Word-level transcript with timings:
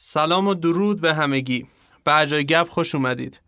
سلام 0.00 0.46
و 0.46 0.54
درود 0.54 1.00
به 1.00 1.14
همگی. 1.14 1.66
به 2.04 2.26
جای 2.26 2.44
گپ 2.44 2.68
خوش 2.68 2.94
اومدید. 2.94 3.40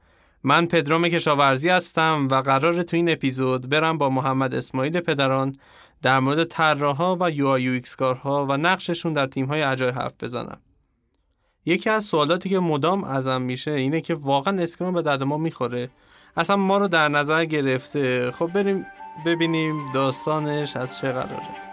من 0.42 0.66
پدرام 0.66 1.08
کشاورزی 1.08 1.68
هستم 1.68 2.28
و 2.30 2.34
قراره 2.34 2.82
تو 2.82 2.96
این 2.96 3.10
اپیزود 3.10 3.68
برم 3.68 3.98
با 3.98 4.08
محمد 4.08 4.54
اسماعیل 4.54 5.00
پدران 5.00 5.56
در 6.02 6.20
مورد 6.20 6.44
طراحا 6.44 7.16
و 7.20 7.30
UI 7.30 7.46
UX 7.46 7.96
کارها 7.96 8.46
و 8.46 8.56
نقششون 8.56 9.12
در 9.12 9.26
تیم 9.26 9.46
های 9.46 9.62
اجای 9.62 9.90
حرف 9.90 10.12
بزنم. 10.20 10.60
یکی 11.64 11.90
از 11.90 12.04
سوالاتی 12.04 12.48
که 12.48 12.58
مدام 12.58 13.04
ازم 13.04 13.42
میشه 13.42 13.70
اینه 13.70 14.00
که 14.00 14.14
واقعا 14.14 14.62
Scrum 14.62 14.94
به 14.94 15.02
درد 15.02 15.22
ما 15.22 15.38
می‌خوره. 15.38 15.90
اصلا 16.36 16.56
ما 16.56 16.78
رو 16.78 16.88
در 16.88 17.08
نظر 17.08 17.44
گرفته. 17.44 18.30
خب 18.30 18.46
بریم 18.46 18.86
ببینیم 19.26 19.92
داستانش 19.92 20.76
از 20.76 20.98
چه 20.98 21.12
قراره. 21.12 21.69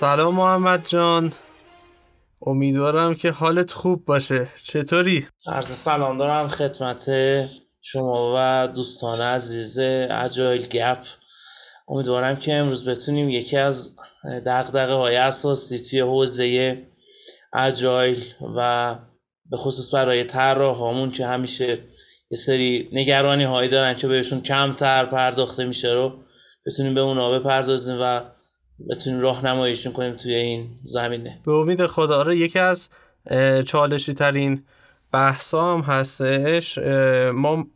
سلام 0.00 0.34
محمد 0.34 0.86
جان. 0.86 1.32
امیدوارم 2.42 3.14
که 3.14 3.30
حالت 3.30 3.72
خوب 3.72 4.04
باشه. 4.04 4.48
چطوری؟ 4.64 5.26
عرض 5.46 5.66
سلام 5.66 6.18
دارم 6.18 6.48
خدمت 6.48 7.10
شما 7.80 8.34
و 8.36 8.66
دوستان 8.66 9.20
عزیز 9.20 9.78
اجایل 10.10 10.66
گپ. 10.66 10.98
امیدوارم 11.88 12.36
که 12.36 12.54
امروز 12.54 12.88
بتونیم 12.88 13.28
یکی 13.28 13.56
از 13.56 13.96
دقدقه 14.46 14.92
های 14.92 15.16
اساسی 15.16 15.78
توی 15.78 16.00
حوزه 16.00 16.78
اجایل 17.52 18.24
و 18.56 18.94
به 19.50 19.56
خصوص 19.56 19.94
برای 19.94 20.24
طراح 20.24 21.10
که 21.10 21.26
همیشه 21.26 21.78
یه 22.30 22.38
سری 22.38 22.88
نگرانی 22.92 23.44
هایی 23.44 23.68
دارن 23.68 23.94
که 23.94 24.08
بهشون 24.08 24.40
کمتر 24.40 25.04
پرداخته 25.04 25.64
میشه 25.64 25.92
رو 25.92 26.18
بتونیم 26.66 26.94
به 26.94 27.00
اونا 27.00 27.38
بپردازیم 27.38 27.98
و 28.00 28.20
بتونیم 28.90 29.20
راهنماییشون 29.20 29.92
کنیم 29.92 30.12
توی 30.12 30.34
این 30.34 30.68
زمینه. 30.84 31.40
به 31.44 31.52
امید 31.52 31.86
خدا 31.86 32.18
آره 32.18 32.36
یکی 32.36 32.58
از 32.58 32.88
چالشی 33.64 34.14
ترین 34.14 34.62
بحثا 35.12 35.74
هم 35.74 35.80
هستش. 35.80 36.78
ما 37.34 37.66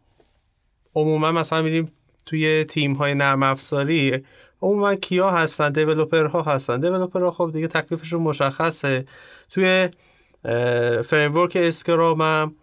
عموما 0.95 1.33
مثلا 1.33 1.63
میریم 1.63 1.93
توی 2.27 2.65
تیم 2.65 2.93
های 2.93 3.15
نرم 3.15 3.43
افزاری 3.43 4.25
عموما 4.63 4.95
کیا 4.95 5.31
هستن؟ 5.31 5.73
developer 5.73 6.27
ها 6.27 6.43
هستن. 6.43 6.81
developer 6.81 7.23
ها 7.23 7.31
خب 7.31 7.51
دیگه 7.53 7.69
تکلیفشون 7.69 8.23
مشخصه. 8.23 9.05
توی 9.51 9.89
framework 11.05 11.57
Scrum 11.57 12.21
هم 12.21 12.55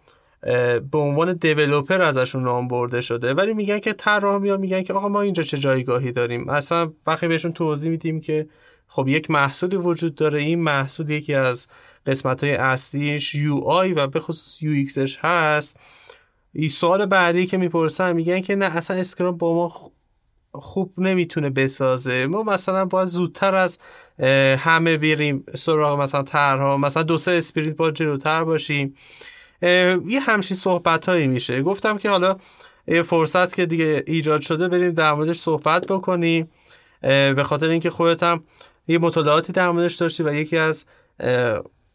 به 0.90 0.98
عنوان 0.98 1.32
developer 1.32 2.02
ازشون 2.02 2.42
نام 2.42 2.68
برده 2.68 3.00
شده 3.00 3.34
ولی 3.34 3.54
میگن 3.54 3.78
که 3.78 3.92
طراح 3.92 4.38
میان 4.38 4.60
میگن 4.60 4.82
که 4.82 4.92
آقا 4.92 5.08
ما 5.08 5.20
اینجا 5.20 5.42
چه 5.42 5.58
جایگاهی 5.58 6.12
داریم؟ 6.12 6.48
اصلا 6.48 6.92
وقتی 7.06 7.28
بهشون 7.28 7.52
توضیح 7.52 7.90
میدیم 7.90 8.20
که 8.20 8.48
خب 8.88 9.08
یک 9.08 9.30
محصولی 9.30 9.76
وجود 9.76 10.14
داره 10.14 10.38
این 10.38 10.62
محصول 10.62 11.10
یکی 11.10 11.34
از 11.34 11.66
قسمت 12.06 12.44
های 12.44 12.54
اصلیش 12.54 13.34
UI 13.34 13.92
و 13.92 14.06
به 14.06 14.20
خصوص 14.20 14.62
UX 14.62 14.72
ش 14.72 15.18
هست. 15.18 15.76
این 16.52 16.68
سوال 16.68 17.06
بعدی 17.06 17.46
که 17.46 17.56
می‌پرسن 17.56 18.12
میگن 18.12 18.40
که 18.40 18.56
نه 18.56 18.76
اصلا 18.76 18.96
Scrum 18.96 19.36
با 19.36 19.54
ما 19.54 19.72
خوب 20.52 21.00
نمی‌تونه 21.00 21.50
بسازه. 21.50 22.26
ما 22.26 22.42
مثلا 22.42 22.84
باید 22.84 23.08
زودتر 23.08 23.54
از 23.54 23.78
همه 24.58 24.96
بریم 24.96 25.44
سراغ 25.54 26.00
مثلا 26.00 26.22
طرحا 26.22 26.76
مثلا 26.76 27.02
دو 27.02 27.18
سه 27.18 27.30
sprint 27.30 27.76
با 27.76 27.90
جلوتر 27.90 28.44
باشیم. 28.44 28.94
یه 29.62 30.20
همچین 30.20 30.56
صحبت 30.56 31.08
هایی 31.08 31.26
میشه. 31.26 31.62
گفتم 31.62 31.98
که 31.98 32.10
حالا 32.10 32.36
فرصت 33.04 33.54
که 33.54 33.66
دیگه 33.66 34.04
ایجاد 34.06 34.42
شده 34.42 34.68
بریم 34.68 34.92
در 34.92 35.12
موردش 35.12 35.36
صحبت 35.36 35.86
بکنیم. 35.86 36.50
به 37.00 37.42
خاطر 37.44 37.68
اینکه 37.68 37.90
خودت 37.90 38.22
هم 38.22 38.44
یه 38.88 38.98
مطالعاتی 38.98 39.52
در 39.52 39.70
موردش 39.70 39.94
داشتی 39.94 40.22
و 40.22 40.34
یکی 40.34 40.56
از 40.58 40.84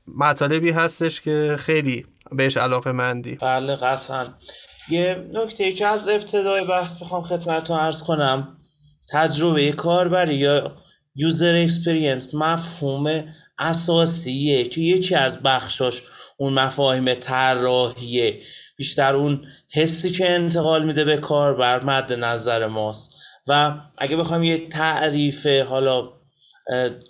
مطالبی 0.08 0.72
هستش 0.72 1.22
که 1.22 1.56
خیلی 1.60 2.06
بهش 2.32 2.58
علاقه 2.58 2.92
مندی. 2.92 3.36
بله 3.36 3.76
قطعا. 3.76 4.26
یه 4.90 5.30
نکته 5.34 5.72
که 5.72 5.88
از 5.88 6.08
ابتدای 6.08 6.66
بحث 6.66 7.02
بخوام 7.02 7.22
خدمتتون 7.22 7.80
عرض 7.80 8.02
کنم. 8.02 8.58
تجربه 9.12 9.72
کاربری 9.72 10.36
یا 10.36 10.76
user 11.16 11.62
experience 11.64 12.34
مفهوم 12.34 13.24
اساسیه 13.60 14.64
که 14.64 14.82
یکی 14.82 15.16
از 15.16 15.44
بخشاش 15.44 16.04
اون 16.38 16.54
مفاهیم 16.54 17.14
طراحیه. 17.14 18.40
بیشتر 18.78 19.16
اون 19.16 19.48
حسی 19.74 20.12
که 20.12 20.32
انتقال 20.32 20.86
میده 20.86 21.04
به 21.04 21.18
کاربر 21.18 21.84
مد 21.84 22.14
نظر 22.14 22.68
ماست. 22.68 23.16
و 23.48 23.74
اگه 23.98 24.18
بخوایم 24.18 24.44
یه 24.44 24.58
تعریف 24.68 25.48
حالا 25.48 26.10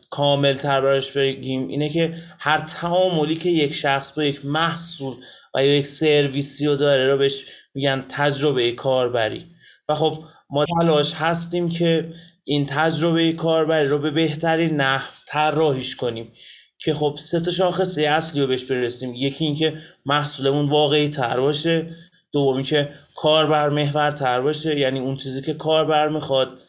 کامل 0.09 0.53
تر 0.53 0.81
براش 0.81 1.11
بگیم 1.11 1.67
اینه 1.67 1.89
که 1.89 2.15
هر 2.39 2.59
تعاملی 2.59 3.35
که 3.35 3.49
یک 3.49 3.73
شخص 3.73 4.11
با 4.13 4.23
یک 4.23 4.45
محصول 4.45 5.15
و 5.55 5.65
یا 5.65 5.75
یک 5.75 5.87
سرویسی 5.87 6.65
رو 6.65 6.75
داره 6.75 7.11
رو 7.11 7.17
بهش 7.17 7.45
میگن 7.73 8.05
تجربه 8.09 8.71
کاربری. 8.71 9.45
و 9.89 9.95
خب 9.95 10.23
ما 10.49 10.65
تلاش 10.79 11.13
هستیم 11.13 11.69
که 11.69 12.09
این 12.47 12.65
تجربه 12.65 13.33
کاربری 13.33 13.87
رو 13.87 13.97
به 13.97 14.11
بهترین 14.11 14.75
نحو 14.75 15.11
طراحیش 15.27 15.95
کنیم. 15.95 16.31
که 16.77 16.93
خب 16.93 17.17
سه 17.21 17.39
تا 17.39 17.51
شاخصه 17.51 18.01
اصلی 18.01 18.41
رو 18.41 18.47
بهش 18.47 18.63
برسیم. 18.63 19.13
یکی 19.15 19.45
اینکه 19.45 19.77
محصولمون 20.05 20.69
واقعی 20.69 21.09
تر 21.09 21.39
باشه. 21.39 21.89
دومی 22.31 22.63
که 22.63 22.89
کاربر 23.15 23.69
محور 23.69 24.11
تر 24.11 24.41
باشه. 24.41 24.79
یعنی 24.79 24.99
اون 24.99 25.17
چیزی 25.17 25.41
که 25.41 25.53
کاربر 25.53 26.09
می‌خواد 26.09 26.59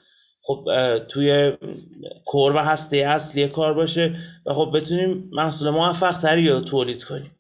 خب 0.43 0.65
توی 1.09 1.53
core 2.25 2.57
و 2.57 2.59
هسته 2.59 2.97
اصلی 2.97 3.49
کار 3.49 3.75
باشه 3.75 4.17
و 4.47 4.55
خب 4.55 4.73
بتونیم 4.75 5.31
محصول 5.33 5.71
موفق 5.71 6.19
تری 6.19 6.49
رو 6.49 6.61
تولید 6.61 7.05
کنیم. 7.05 7.31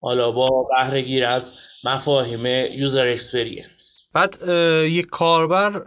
حالا 0.00 0.30
با 0.30 0.48
بهره 0.76 1.02
گیری 1.02 1.24
از 1.24 1.54
مفاهیم 1.84 2.46
user 2.74 3.06
experience 3.06 4.04
بعد 4.14 4.48
یک 4.88 5.06
کاربر 5.06 5.82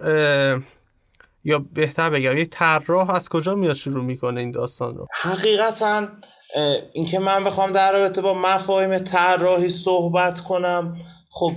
یا 1.43 1.65
بهتر 1.73 2.09
بگم 2.09 2.37
یک 2.37 2.49
طراح 2.49 3.09
از 3.09 3.29
کجا 3.29 3.55
میاد 3.55 3.75
شروع 3.75 4.03
می‌کنه 4.03 4.39
این 4.39 4.51
داستان 4.51 4.95
رو؟ 4.95 5.07
حقیقتا 5.21 6.07
اینکه 6.93 7.19
من 7.19 7.43
بخوام 7.43 7.71
در 7.71 7.91
رابطه 7.93 8.21
با 8.21 8.33
مفاهیم 8.33 8.97
طراحی 8.97 9.69
صحبت 9.69 10.39
کنم 10.39 10.97
خب 11.31 11.51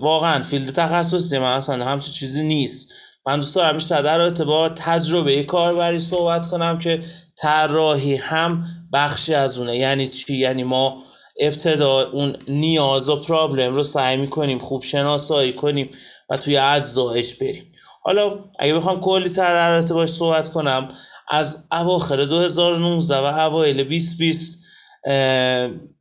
واقعا 0.00 0.42
فیلد 0.42 0.74
تخصصی 0.74 1.38
من 1.38 1.56
اصلا 1.56 1.84
همچین 1.84 2.14
چیزی 2.14 2.42
نیست. 2.42 2.92
من 3.26 3.36
دوست 3.36 3.54
دارم 3.54 3.74
بیشتر 3.74 4.02
در 4.02 4.18
رابطه 4.18 4.44
با 4.44 4.68
تجربه 4.68 5.44
کاربری 5.44 6.00
صحبت 6.00 6.46
کنم 6.46 6.78
که 6.78 7.02
طراحی 7.38 8.16
هم 8.16 8.64
بخشی 8.92 9.34
از 9.34 9.58
اونه. 9.58 9.76
یعنی 9.76 10.06
چی؟ 10.06 10.36
یعنی 10.36 10.64
ما 10.64 11.02
ابتدا 11.40 12.10
اون 12.10 12.36
نیاز 12.48 13.08
و 13.08 13.16
پرابلم 13.16 13.74
رو 13.74 13.84
سعی 13.84 14.16
می‌کنیم 14.16 14.58
خوب 14.58 14.82
شناسایی 14.82 15.52
کنیم 15.52 15.90
و 16.30 16.36
توی 16.36 16.56
اجزایش 16.56 17.34
بریم. 17.34 17.67
حالا 18.08 18.38
اگه 18.58 18.74
بخوام 18.74 19.00
کلی 19.00 19.28
تر 19.28 19.54
در 19.54 19.76
رابطه 19.76 19.94
باش 19.94 20.12
صحبت 20.12 20.48
کنم 20.48 20.88
از 21.30 21.66
اواخر 21.72 22.16
2019 22.16 23.16
و 23.16 23.24
اوایل 23.24 23.76
2020 23.84 24.62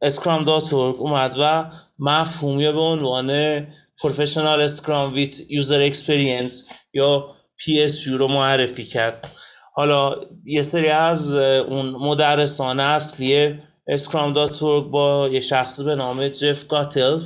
Scrum 0.02 0.42
dot 0.42 0.74
اومد 0.74 1.36
و 1.40 1.66
مفهومی 2.00 2.72
به 2.72 2.80
عنوان 2.80 3.60
Professional 4.02 4.62
Scrum 4.62 5.14
with 5.14 5.52
User 5.52 5.82
Experience 5.82 6.64
یا 6.94 7.36
PSU 7.60 8.08
رو 8.08 8.28
معرفی 8.28 8.84
کرد. 8.84 9.28
حالا 9.74 10.16
یه 10.46 10.64
سری 10.64 10.90
از 10.90 11.36
اون 11.36 11.90
مدرسان 11.90 12.80
اصلی 12.80 13.60
Scrum 13.88 14.34
dot 14.34 14.60
با 14.92 15.30
یه 15.32 15.40
شخصی 15.40 15.84
به 15.84 15.96
نام 15.96 16.28
جف 16.28 16.68
گاتلف 16.68 17.24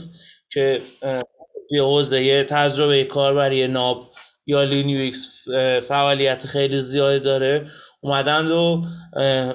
که 0.50 0.82
یه 1.72 1.84
حوزه 1.84 2.44
تجربه 2.44 3.04
کاربری 3.04 3.68
ناب 3.68 4.11
یا 4.46 4.64
Lean 4.64 5.20
UX 5.20 5.48
فعالیت 5.88 6.46
خیلی 6.46 6.80
زیادی 6.80 7.20
داره. 7.20 7.68
اومدن 8.02 8.48
و 8.52 8.84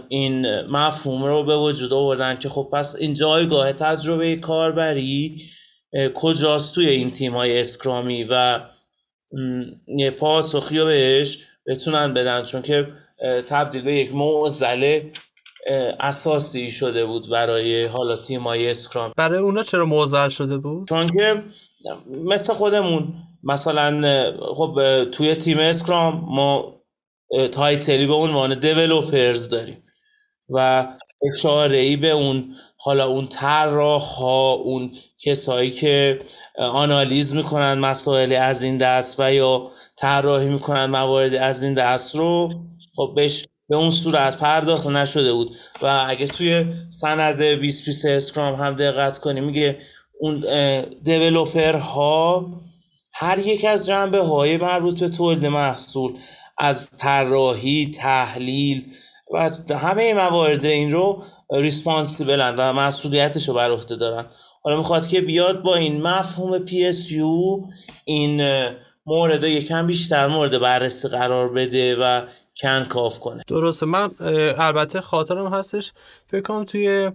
این 0.09 0.61
مفهوم 0.61 1.25
رو 1.25 1.45
به 1.45 1.57
وجود 1.57 1.93
آوردن 1.93 2.37
که 2.37 2.49
خب 2.49 2.69
پس 2.73 2.97
این 2.97 3.15
جایگاه 3.15 3.73
تجربه 3.73 4.37
کاربری 4.37 5.43
کجاست 6.15 6.75
توی 6.75 6.89
این 6.89 7.11
تیم 7.11 7.33
های 7.33 7.61
Scrum 7.61 8.14
ی 8.14 8.25
و 8.25 8.61
یه 9.99 10.11
پاسخی 10.11 10.79
رو 10.79 10.87
بهش 10.87 11.39
بتونن 11.67 12.15
بدن. 12.15 12.43
چون 12.43 12.63
که 12.63 12.89
تبدیل 13.49 13.83
به 13.83 13.97
یک 13.97 14.15
معضله 14.15 15.13
اساسی 16.01 16.71
شده 16.71 17.07
بود 17.07 17.31
برای 17.31 17.85
حالا 17.85 18.17
تیم 18.17 18.43
های 18.43 18.71
Scrum 18.71 19.13
برای 19.17 19.39
اونا 19.39 19.63
چرا 19.63 19.85
معضل 19.85 20.29
شده 20.29 20.59
بود؟ 20.59 20.89
چون 20.89 21.07
که 21.07 21.43
مثل 22.25 22.53
خودمون 22.53 23.15
مثلا 23.43 24.03
خب 24.55 25.05
توی 25.13 25.35
تیم 25.35 25.59
Scrum 25.59 26.25
ما 26.29 26.77
title 27.53 27.98
ی 27.98 28.07
به 28.07 28.15
عنوان 28.15 28.61
developers 28.61 29.49
داریم 29.49 29.83
و 30.49 30.87
اشاره 31.33 31.77
ای 31.77 31.97
به 31.97 32.11
اون 32.11 32.55
حالا 32.77 33.07
اون 33.07 33.27
طراح 33.27 34.03
ها 34.03 34.53
اون 34.53 34.93
کسایی 35.25 35.71
که 35.71 36.21
آنالیز 36.59 37.35
می‌کنن 37.35 37.75
مسائل 37.75 38.33
از 38.33 38.63
این 38.63 38.79
دست 38.79 39.21
و 39.21 39.35
یا 39.35 39.71
طراحی 39.97 40.49
می‌کنن 40.49 40.87
موارد 40.87 41.35
از 41.35 41.63
این 41.63 41.75
دست 41.75 42.17
رو 42.17 42.49
خب 42.97 43.13
بهش 43.17 43.47
به 43.69 43.77
اون 43.77 43.91
صورت 43.91 44.39
پرداخت 44.39 44.87
نشده 44.87 45.33
بود. 45.33 45.57
و 45.83 46.05
اگه 46.09 46.27
توی 46.27 46.65
سند 46.91 47.37
2020 47.37 48.05
Scrum 48.05 48.55
هم 48.55 48.75
دقت 48.75 49.19
کنیم 49.19 49.45
میگه 49.45 49.79
اون 50.21 50.45
دیولوپر 51.03 51.77
ها 51.77 52.47
هر 53.15 53.39
یک 53.39 53.65
از 53.65 53.87
جنبه 53.87 54.21
های 54.21 54.57
مربوط 54.57 55.01
به 55.01 55.09
تولید 55.09 55.47
محصول 55.47 56.19
از 56.59 56.91
طراحی 56.91 57.91
تحلیل 57.91 58.85
و 59.35 59.51
همه 59.75 60.15
موارد 60.15 60.65
این 60.65 60.91
رو 60.91 61.23
ریسپانسیبلن 61.53 62.55
و 62.59 62.73
مسئولیتش 62.73 63.49
رو 63.49 63.55
بر 63.55 63.71
عهده 63.71 63.97
دارن. 63.97 64.27
حالا 64.63 64.77
می‌خواد 64.77 65.09
که 65.09 65.21
بیاد 65.21 65.63
با 65.63 65.75
این 65.75 66.03
مفهوم 66.03 66.67
PSU 66.67 67.71
این 68.05 68.43
مورد 69.07 69.45
یکم 69.45 69.87
بیشتر 69.87 70.27
مورد 70.27 70.59
بررسی 70.59 71.09
قرار 71.09 71.53
بده 71.53 71.97
و 72.01 72.21
کنکاف 72.63 73.21
کنه. 73.21 73.43
درسته. 73.49 73.87
من 73.87 74.11
البته 74.59 75.01
خاطرم 75.01 75.55
هستش. 75.55 75.93
فکر 76.27 76.41
کنم 76.41 76.65
توی 76.65 77.11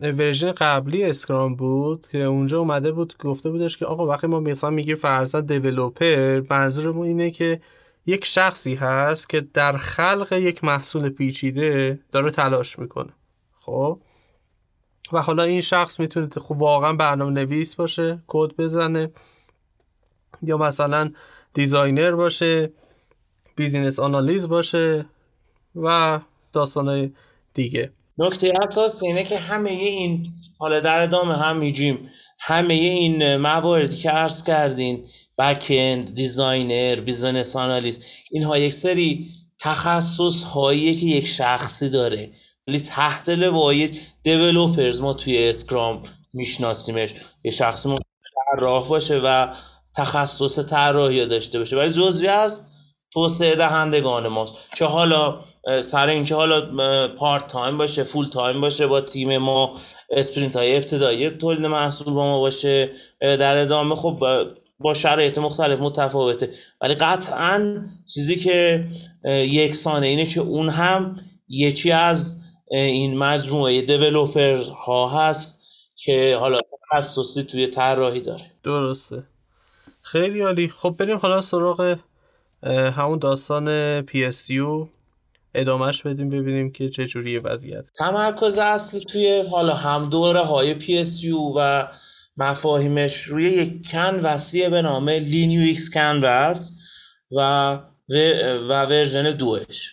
version 0.00 0.52
قبلی 0.52 1.04
Scrum 1.04 1.54
بود 1.54 2.06
که 2.08 2.18
اونجا 2.18 2.58
اومده 2.58 2.92
بود 2.92 3.14
گفته 3.18 3.50
بودش 3.50 3.76
که 3.76 3.86
آقا 3.86 4.06
وقتی 4.06 4.26
ما 4.26 4.40
مثلا 4.40 4.70
میگیم 4.70 4.96
فرضاً 4.96 5.40
developer 5.40 6.42
منظورمون 6.50 7.06
اینه 7.06 7.30
که 7.30 7.60
یک 8.06 8.24
شخصی 8.24 8.74
هست 8.74 9.28
که 9.28 9.40
در 9.40 9.76
خلق 9.76 10.32
یک 10.32 10.64
محصول 10.64 11.08
پیچیده 11.08 12.00
داره 12.12 12.30
تلاش 12.30 12.78
می‌کنه. 12.78 13.12
خب؟ 13.58 14.00
و 15.12 15.22
حالا 15.22 15.42
این 15.42 15.60
شخص 15.60 16.00
می‌تونه 16.00 16.28
خب 16.28 16.56
واقعا 16.56 16.92
برنامه 16.92 17.32
نویس 17.32 17.74
باشه 17.76 18.22
کد 18.26 18.56
بزنه 18.58 19.10
یا 20.42 20.56
مثلا 20.56 21.12
designer 21.54 22.12
باشه. 22.12 22.70
business 23.56 24.00
analyst 24.00 24.48
باشه 24.48 25.06
و 25.76 26.20
داستانهای 26.52 27.10
دیگه. 27.54 27.92
نکته 28.18 28.50
اساس 28.68 29.02
اینه 29.02 29.24
که 29.24 29.38
همه 29.38 29.70
این 29.70 30.26
حالا 30.58 30.80
در 30.80 31.00
ادامه 31.00 31.34
هم 31.34 31.56
میگیم 31.56 32.10
همه 32.38 32.74
این 32.74 33.36
مواردی 33.36 33.96
که 33.96 34.10
عرض 34.10 34.44
کردین 34.44 35.04
backend 35.38 36.14
designer 36.14 37.00
business 37.00 37.56
analyst 37.56 38.04
اینها 38.30 38.58
یک 38.58 38.72
سری 38.72 39.26
تخصص 39.60 40.42
هایی 40.42 40.96
که 40.96 41.06
یک 41.06 41.26
شخصی 41.26 41.88
داره. 41.90 42.30
ولی 42.68 42.80
تحت 42.80 43.28
لوای 43.28 43.90
developers 44.22 45.00
ما 45.00 45.12
توی 45.12 45.48
Scrum 45.48 46.02
میشناسیمش. 46.32 47.14
یه 47.44 47.50
شخصی 47.50 47.98
طراح 48.58 48.88
باشه 48.88 49.18
و 49.18 49.54
تخصص 49.96 50.58
طراحی 50.58 51.26
داشته 51.26 51.58
باشه. 51.58 51.76
ولی 51.76 51.92
جزوی 51.92 52.28
از 52.28 52.60
توسعه 53.16 53.54
دهندگان 53.54 54.28
ماست. 54.28 54.54
چه 54.74 54.84
حالا 54.84 55.40
سر 55.82 56.08
اینکه 56.08 56.34
حالا 56.34 56.60
part 57.08 57.46
time 57.46 57.78
باشه 57.78 58.04
full 58.04 58.26
time 58.28 58.60
باشه 58.60 58.86
با 58.86 59.00
تیم 59.00 59.38
ما 59.38 59.76
sprint 60.10 60.56
های 60.56 60.76
ابتدایی 60.76 61.30
تولید 61.30 61.66
محصول 61.66 62.14
با 62.14 62.24
ما 62.24 62.40
باشه 62.40 62.90
در 63.20 63.56
ادامه 63.56 63.96
خب 63.96 64.24
با 64.80 64.94
شرایط 64.94 65.38
مختلف 65.38 65.80
متفاوته. 65.80 66.50
ولی 66.80 66.94
قطعا 66.94 67.84
چیزی 68.14 68.36
که 68.36 68.86
یکسانه 69.24 70.06
اینه 70.06 70.26
که 70.26 70.40
اون 70.40 70.68
هم 70.68 71.16
یکی 71.48 71.92
از 71.92 72.40
این 72.70 73.18
مجموعه 73.18 73.82
developer 73.82 74.56
ها 74.56 75.08
هست 75.08 75.60
که 75.96 76.36
حالا 76.36 76.58
تخصصی 76.92 77.42
توی 77.42 77.66
طراحی 77.66 78.20
داره. 78.20 78.44
درسته. 78.64 79.22
خیلی 80.02 80.40
عالی. 80.40 80.68
خب 80.68 80.94
بریم 80.98 81.18
حالا 81.18 81.40
سراغ 81.40 81.96
همون 82.62 83.18
داستان 83.18 84.02
PSU 84.06 84.88
ادامهش 85.54 86.02
بدیم 86.02 86.30
ببینیم 86.30 86.72
که 86.72 86.90
چه 86.90 87.06
جوریه 87.06 87.40
وضعیت. 87.40 87.84
تمرکز 87.98 88.58
اصلی 88.58 89.00
توی 89.00 89.44
حالا 89.50 89.74
هم 89.74 90.08
دوره 90.08 90.40
های 90.40 90.80
PSU 90.80 91.34
و 91.56 91.88
مفاهیمش 92.36 93.22
روی 93.22 93.44
یک 93.44 93.96
وسیع 94.22 94.68
به 94.68 94.82
نام 94.82 95.08
Lean 95.08 95.63
UX 95.63 95.90
Canvas 95.90 96.70
و 97.30 97.40
و 98.68 98.82
version 98.86 99.30
دوش. 99.30 99.92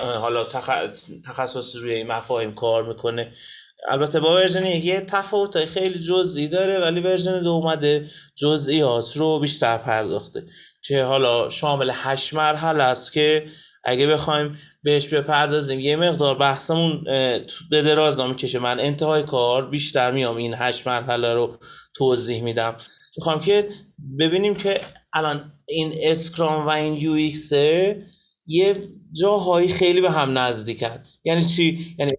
حالا 0.00 0.44
تخصص 1.24 1.76
روی 1.76 1.94
این 1.94 2.06
مفاهیم 2.06 2.54
کار 2.54 2.88
می‌کنه. 2.88 3.32
البته 3.88 4.20
با 4.20 4.34
version 4.34 4.66
یه 4.66 5.00
تفاوت 5.00 5.64
خیلی 5.64 5.98
جزئی 5.98 6.48
داره 6.48 6.78
ولی 6.78 7.00
version 7.00 7.42
دو 7.42 7.50
اومده 7.50 8.10
جزئیات 8.34 9.16
رو 9.16 9.40
بیشتر 9.40 9.78
پرداخته. 9.78 10.44
چه 10.82 11.04
حالا 11.04 11.50
شامل 11.50 11.90
هشت 11.94 12.34
مرحله 12.34 12.82
است 12.82 13.12
که 13.12 13.46
اگه 13.84 14.06
بخوایم 14.06 14.58
بهش 14.82 15.06
بپردازیم 15.06 15.80
یه 15.80 15.96
مقدار 15.96 16.34
بحثمون 16.34 17.04
به 17.70 17.82
دراز 17.82 18.20
می‌کشه. 18.20 18.58
من 18.58 18.80
انتهای 18.80 19.22
کار 19.22 19.66
بیشتر 19.70 20.10
میام 20.10 20.36
این 20.36 20.54
هشت 20.54 20.88
مرحله 20.88 21.34
رو 21.34 21.56
توضیح 21.94 22.42
میدم. 22.42 22.76
می‌خوام 23.16 23.40
که 23.40 23.68
ببینیم 24.18 24.54
که 24.54 24.80
الان 25.12 25.52
این 25.68 25.94
Scrum 26.02 26.66
و 26.66 26.70
این 26.70 26.96
UX 26.96 27.52
یه 28.46 28.88
جاهایی 29.20 29.68
خیلی 29.68 30.00
به 30.00 30.10
هم 30.10 30.38
نزدیکن. 30.38 31.02
یعنی 31.24 31.44
چی؟ 31.44 31.96
یعنی 31.98 32.12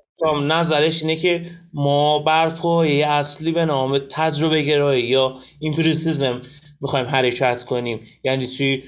نظرش 0.44 1.02
اینه 1.02 1.16
که 1.16 1.46
ما 1.74 2.20
بر 2.20 2.50
پایه 2.50 3.08
اصلی 3.08 3.52
به 3.52 3.66
نام 3.66 3.98
تجربه 3.98 4.62
گرایی 4.62 5.04
یا 5.04 5.38
empiricism 5.60 6.42
می‌خوایم 6.84 7.06
حرکت 7.06 7.64
کنیم. 7.64 8.08
یعنی 8.24 8.48
چی؟ 8.48 8.84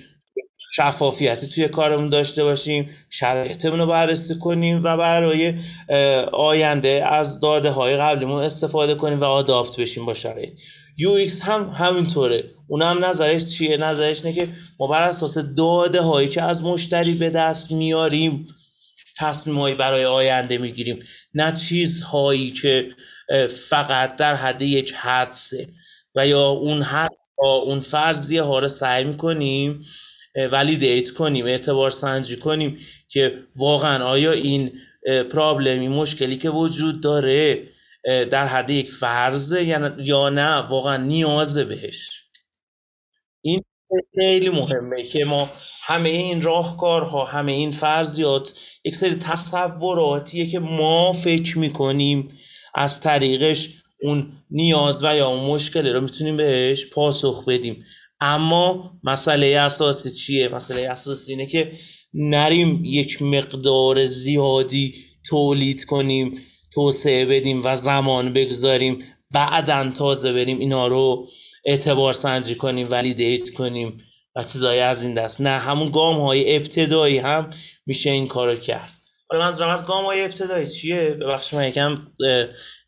شفافیتی 0.75 1.47
توی 1.47 1.67
کارمون 1.67 2.09
داشته 2.09 2.43
باشیم 2.43 2.89
شرایطمون 3.09 3.79
رو 3.79 3.85
بررسی 3.85 4.39
کنیم 4.39 4.83
و 4.83 4.97
برای 4.97 5.53
آینده 6.33 7.03
از 7.07 7.39
داده 7.39 7.69
های 7.69 7.97
قبلیمون 7.97 8.43
استفاده 8.43 8.95
کنیم 8.95 9.19
و 9.19 9.23
adapt 9.23 9.79
بشیم 9.79 10.05
با 10.05 10.13
شرایط. 10.13 10.53
UX 10.99 11.41
هم 11.41 11.69
همینطوره. 11.69 12.43
اون 12.67 12.81
هم 12.81 13.05
نظرش 13.05 13.45
چیه؟ 13.45 13.77
نظرش 13.77 14.25
اینه 14.25 14.35
که 14.35 14.47
ما 14.79 14.87
بر 14.87 15.03
اساس 15.03 15.37
داده 15.37 16.01
هایی 16.01 16.27
که 16.27 16.41
از 16.41 16.63
مشتری 16.63 17.13
به 17.13 17.29
دست 17.29 17.71
میاریم 17.71 18.47
تصمیم 19.17 19.59
هایی 19.59 19.75
برای 19.75 20.05
آینده 20.05 20.57
می‌گیریم. 20.57 20.99
نه 21.33 21.51
چیزهایی 21.51 22.51
که 22.51 22.89
فقط 23.69 24.15
در 24.15 24.35
حد 24.35 24.61
یک 24.61 24.93
حدسه 24.93 25.67
و 26.15 26.27
یا 26.27 26.49
اون 26.49 26.81
حد 27.37 27.63
اون 27.63 27.79
فرضیه 27.79 28.41
ها 28.41 28.59
رو 28.59 28.67
سعی 28.67 29.03
می‌کنیم 29.03 29.85
ولیدیت 30.51 31.09
کنیم 31.09 31.45
اعتبار 31.45 31.91
سنجی 31.91 32.35
کنیم 32.35 32.77
که 33.07 33.43
واقعا 33.55 34.05
آیا 34.05 34.31
این 34.31 34.71
پرابلمی 35.31 35.87
مشکلی 35.87 36.37
که 36.37 36.49
وجود 36.49 37.01
داره 37.01 37.67
در 38.03 38.47
حد 38.47 38.69
یک 38.69 38.91
فرضه 38.91 39.63
یا 39.97 40.29
نه 40.29 40.55
واقعا 40.55 40.97
نیازه 40.97 41.63
بهش؟ 41.63 42.23
این 43.41 43.61
خیلی 44.15 44.49
مهمه 44.49 45.03
که 45.03 45.25
ما 45.25 45.49
همه 45.83 46.09
این 46.09 46.41
راهکارها 46.41 47.25
همه 47.25 47.51
این 47.51 47.71
فرضیات 47.71 48.53
یک 48.85 48.95
سری 48.95 49.15
تصوراتیه 49.15 50.45
که 50.45 50.59
ما 50.59 51.13
فکر 51.13 51.57
می‌کنیم 51.57 52.37
از 52.75 53.01
طریقش 53.01 53.69
اون 54.05 54.31
نیاز 54.51 55.03
و 55.03 55.15
یا 55.15 55.27
اون 55.27 55.49
مشکلی 55.49 55.89
رو 55.89 56.01
می‌تونیم 56.01 56.37
بهش 56.37 56.85
پاسخ 56.85 57.45
بدیم. 57.45 57.85
اما 58.21 58.91
مسئله 59.03 59.47
اساسی 59.47 60.11
چیه؟ 60.11 60.49
مسئله 60.49 60.89
اساسی 60.89 61.31
اینه 61.31 61.45
که 61.45 61.71
نریم 62.13 62.85
یک 62.85 63.21
مقدار 63.21 64.05
زیادی 64.05 64.93
تولید 65.29 65.85
کنیم 65.85 66.33
توسعه 66.73 67.25
بدیم 67.25 67.61
و 67.63 67.75
زمان 67.75 68.33
بگذاریم. 68.33 69.03
بعدا 69.31 69.91
تازه 69.97 70.33
بریم 70.33 70.59
اینا 70.59 70.87
رو 70.87 71.27
اعتبار 71.65 72.13
سنجی 72.13 72.55
کنیم 72.55 72.87
validate 72.91 73.49
کنیم 73.49 73.97
و 74.35 74.43
چیزایی 74.43 74.79
از 74.79 75.03
این 75.03 75.13
دست. 75.13 75.41
نه 75.41 75.49
همون 75.49 75.89
گام 75.89 76.19
های 76.19 76.55
ابتدایی 76.55 77.17
هم 77.17 77.49
میشه 77.85 78.11
این 78.11 78.27
کارو 78.27 78.55
کرد. 78.55 78.94
حالا 79.29 79.45
منظورم 79.45 79.69
از 79.69 79.87
گام 79.87 80.05
های 80.05 80.23
ابتدایی. 80.23 80.67
چیه؟ 80.67 81.09
ببخش 81.09 81.53
من 81.53 81.67
یکم 81.67 81.95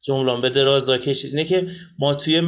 جمله‌م 0.03 0.41
به 0.41 0.49
دراز 0.49 0.89
کشید. 0.89 1.31
اینه 1.31 1.45
که 1.45 1.67
ما 1.99 2.13
توی 2.13 2.41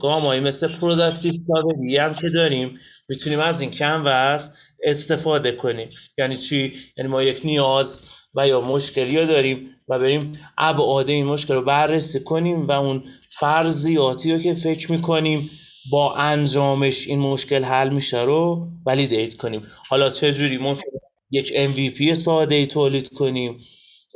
گام 0.00 0.22
های 0.22 0.40
مثل 0.40 0.78
product 0.78 1.32
discovery 1.80 2.02
هم 2.02 2.14
که 2.14 2.28
داریم 2.28 2.78
می‌تونیم 3.08 3.40
از 3.40 3.60
این 3.60 3.70
canvas 3.70 4.50
استفاده 4.82 5.52
کنیم. 5.52 5.88
یعنی 6.18 6.36
چی؟ 6.36 6.72
یعنی 6.96 7.10
ما 7.10 7.22
یک 7.22 7.40
نیاز 7.44 8.00
و 8.34 8.48
یا 8.48 8.60
مشکلی 8.60 9.18
رو 9.18 9.26
داریم 9.26 9.70
و 9.88 9.98
بریم 9.98 10.38
ابعاد 10.58 11.10
این 11.10 11.26
مشکل 11.26 11.54
رو 11.54 11.62
بررسی 11.62 12.20
کنیم 12.20 12.66
و 12.66 12.72
اون 12.72 13.04
فرضیاتی 13.28 14.32
رو 14.32 14.38
که 14.38 14.54
فکر 14.54 14.92
می‌کنیم 14.92 15.50
با 15.92 16.14
انجامش 16.14 17.06
این 17.06 17.18
مشکل 17.18 17.64
حل 17.64 17.88
میشه 17.88 18.20
رو 18.20 18.68
ولیدیت 18.86 19.36
کنیم. 19.36 19.66
حالا 19.88 20.10
چه 20.10 20.32
جوری 20.32 20.58
ممکن 20.58 20.82
یک 21.30 21.52
MVP 21.52 22.12
ساده 22.12 22.54
ای 22.54 22.66
تولید 22.66 23.08
کنیم 23.08 23.60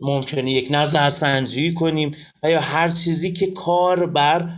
ممکنه 0.03 0.51
یک 0.51 0.69
نظر 0.71 1.11
سنجی 1.11 1.75
کنیم 1.75 2.17
و 2.43 2.51
یا 2.51 2.61
هر 2.61 2.89
چیزی 2.89 3.33
که 3.33 3.47
کار 3.47 4.07
بر 4.07 4.49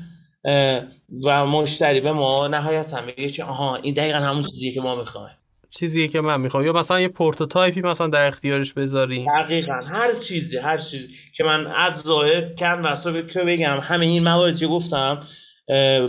و 1.25 1.46
مشتری 1.46 2.00
به 2.00 2.12
ما 2.12 2.48
نهایتا 2.48 3.00
میگه 3.00 3.28
که 3.28 3.44
آها 3.44 3.76
این 3.76 3.94
دقیقا 3.94 4.18
همون 4.18 4.42
چیزی 4.42 4.75
که 4.75 4.80
ما 4.80 4.96
می‌خوایم. 4.96 5.36
چیزی 5.70 6.08
که 6.08 6.20
من 6.20 6.40
می‌خوام. 6.40 6.66
یا 6.66 6.72
مثلا 6.72 7.00
یه 7.00 7.08
prototype 7.08 7.73
ی 7.73 7.80
مثلا 7.80 8.08
در 8.08 8.26
اختیارش 8.26 8.72
بذاریم. 8.72 9.26
دقیقا 9.42 9.80
هر 9.92 10.14
چیزی 10.25 10.56
هر 10.58 10.78
چیزی 10.78 11.08
که 11.36 11.44
من 11.44 11.66
اجزای 11.66 12.42
canvas 12.58 13.22
که 13.22 13.40
بگم 13.40 13.78
همه 13.82 14.06
این 14.06 14.22
مواردی 14.22 14.58
که 14.58 14.66
گفتم 14.66 15.20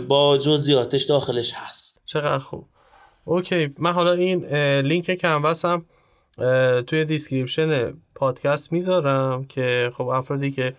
با 0.08 0.38
جزئیاتش 0.38 1.02
داخلش 1.02 1.52
هست. 1.54 2.02
چقدر 2.04 2.38
خوب. 2.38 2.66
اوکی 3.24 3.68
من 3.78 3.92
حالا 3.92 4.12
این 4.12 4.44
لینک 4.80 5.20
canvas 5.20 5.64
هم 5.64 5.86
توی 6.86 7.04
description 7.04 7.92
پادکست 8.14 8.72
می‌ذارم 8.72 9.44
که 9.44 9.92
خب 9.96 10.08
افرادی 10.08 10.50
که 10.50 10.74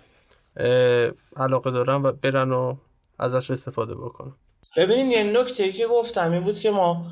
علاقه 1.38 1.72
دارن 1.72 2.02
و 2.02 2.12
برن 2.12 2.52
و 2.52 2.76
ازش 3.20 3.52
استفاده 3.52 3.96
بکنن. 3.96 4.34
ببینید 4.78 5.12
یه 5.12 5.24
نکته 5.24 5.72
که 5.72 5.88
گفتم 5.88 6.32
این 6.32 6.42
بود 6.42 6.60
که 6.60 6.72
ما 6.72 7.06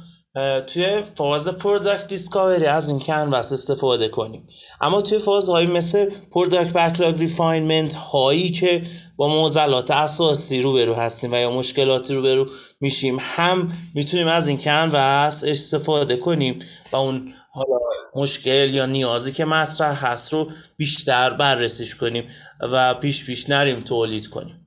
توی 0.68 1.02
فاز 1.16 1.48
product 1.48 2.08
discovery 2.08 2.66
از 2.66 2.90
این 2.90 3.00
canvas 3.00 3.52
استفاده 3.52 4.10
کنیم. 4.10 4.48
اما 4.82 5.02
توی 5.02 5.20
فازهایی 5.20 5.68
مثل 5.68 6.10
product 6.32 6.74
backlog 6.74 7.20
refinement 7.20 7.94
هایی 7.94 8.52
که 8.52 8.82
با 9.16 9.28
معضلات 9.28 9.92
اساسی 9.92 10.62
روبرو 10.62 10.94
هستیم 10.94 11.34
و 11.34 11.36
یا 11.36 11.52
مشکلاتی 11.52 12.14
روبرو 12.14 12.46
میشیم 12.82 13.18
هم 13.20 13.72
می‌تونیم 13.96 14.28
از 14.28 14.48
این 14.48 14.58
canvas 14.58 15.44
استفاده 15.44 16.18
کنیم 16.18 16.60
و 16.92 16.96
اون 16.96 17.34
حالا 17.58 17.80
مشکل 18.16 18.74
یا 18.74 18.86
نیازی 18.86 19.32
که 19.32 19.46
مطرح 19.46 20.06
هست 20.06 20.34
رو 20.34 20.52
بیشتر 20.78 21.30
بررسیش 21.30 21.96
کنیم 21.96 22.30
و 22.62 22.94
پیش 22.94 23.26
پیش 23.26 23.50
نریم 23.50 23.82
تولید 23.82 24.28
کنیم. 24.28 24.66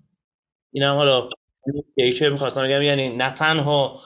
اینم 0.72 0.94
حالا 0.94 1.28
که 2.18 2.28
می‌خواستم 2.28 2.62
بگم 2.62 2.82
یعنی 2.82 3.16
نه 3.16 3.30
تنها 3.30 4.00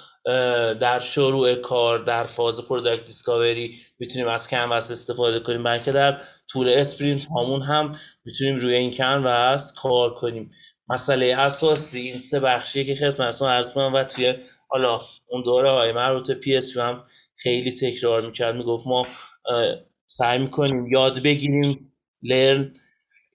در 0.81 0.99
شروع 0.99 1.55
کار 1.55 1.99
در 1.99 2.25
فاز 2.25 2.69
product 2.69 3.05
discovery 3.05 3.79
می‌تونیم 3.99 4.29
از 4.29 4.49
canvas 4.49 4.91
استفاده 4.91 5.41
کنیم 5.41 5.62
بلکه 5.62 5.93
در 5.93 6.21
طول 6.50 6.69
sprint 6.69 7.26
همون 7.41 7.62
هم 7.62 7.99
می‌تونیم 8.25 8.57
روی 8.57 8.75
این 8.75 8.95
canvas 8.95 9.73
کار 9.73 10.14
کنیم. 10.14 10.50
مسئله 10.88 11.35
اساسی 11.38 12.00
این 12.00 12.19
سه 12.19 12.41
بخشیه 12.41 12.85
که 12.85 12.95
خدمتتون 12.95 13.49
عرض 13.49 13.71
کنم 13.71 13.95
و 13.95 14.05
توی 14.05 14.35
حالا 14.69 14.99
اون 15.31 15.43
دوره 15.43 15.71
های 15.71 15.93
مربوط 15.93 16.31
PSU 16.31 16.76
هم 16.76 17.05
خیلی 17.45 17.73
تکرار 17.73 18.27
می‌کرد 18.27 18.57
می‌گفت 18.57 18.87
ما 18.87 19.07
سعی 20.07 20.39
می‌کنیم 20.39 20.87
یاد 20.87 21.23
بگیریم 21.23 21.93
learn 22.23 22.75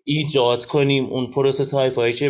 ایجاد 0.03 0.65
کنیم 0.65 1.05
اون 1.05 1.31
prototype 1.31 1.95
هایی 1.95 2.13
که 2.13 2.29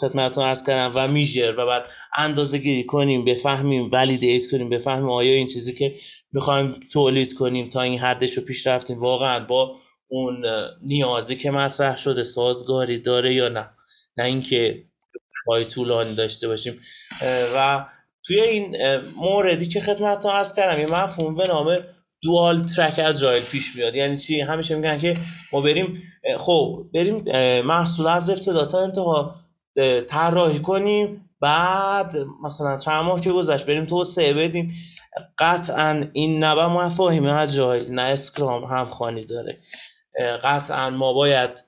خدمتتون 0.00 0.44
عرض 0.44 0.66
کردم 0.66 0.92
و 0.94 1.08
measure 1.08 1.54
و 1.58 1.66
بعد 1.66 1.86
اندازه 2.16 2.58
گیری 2.58 2.84
کنیم 2.84 3.24
بفهمیم 3.24 3.90
validate 3.92 4.50
کنیم 4.50 4.68
بفهمیم 4.68 5.10
آیا 5.10 5.32
این 5.32 5.46
چیزی 5.46 5.74
که 5.74 5.94
می‌خوایم 6.32 6.80
تولید 6.92 7.34
کنیم 7.34 7.68
تا 7.68 7.80
این 7.80 7.98
حدش 7.98 8.36
رو 8.36 8.42
پیش 8.42 8.66
رفتیم 8.66 9.00
واقعا 9.00 9.44
با 9.44 9.76
اون 10.08 10.44
نیازی 10.82 11.36
که 11.36 11.50
مطرح 11.50 11.96
شده 11.96 12.24
سازگاری 12.24 12.98
داره 12.98 13.34
یا 13.34 13.48
نه. 13.48 13.70
نه 14.16 14.24
اینکه 14.24 14.84
پای 15.46 15.64
طولانی 15.64 16.14
داشته 16.14 16.48
باشیم. 16.48 16.80
و 17.56 17.86
توی 18.30 18.40
این 18.40 18.76
موردی 19.16 19.68
که 19.68 19.80
خدمتتون 19.80 20.30
ارز 20.30 20.54
کردم 20.54 20.80
یه 20.80 20.86
مفهوم 20.86 21.36
به 21.36 21.46
نام 21.46 21.76
دوال 22.22 22.60
ترک 22.76 22.94
اجایل 22.98 23.42
پیش 23.42 23.76
میاد. 23.76 23.94
یعنی 23.94 24.18
چی؟ 24.18 24.40
همیشه 24.40 24.74
میگن 24.74 24.98
که 24.98 25.16
ما 25.52 25.60
بریم 25.60 26.02
خب 26.38 26.84
بریم 26.94 27.24
محصول 27.62 28.06
از 28.06 28.30
ابتدا 28.30 28.66
تا 28.66 28.80
انتها 28.82 29.34
طراحی 30.08 30.58
کنیم 30.58 31.30
بعد 31.40 32.16
مثلا 32.44 32.78
چند 32.78 33.04
ماه 33.04 33.20
که 33.20 33.32
گذشت 33.32 33.66
بریم 33.66 33.84
توسعه 33.84 34.32
بدیم. 34.32 34.74
قطعا 35.38 36.04
این 36.12 36.44
نبا 36.44 36.68
مفاهیم 36.68 37.24
اجایل 37.24 37.92
نه 37.92 38.02
اسکرام 38.02 38.64
هم 38.64 38.86
خانی 38.86 39.24
داره 39.24 39.58
قطعا 40.42 40.90
ما 40.90 41.12
باید 41.12 41.64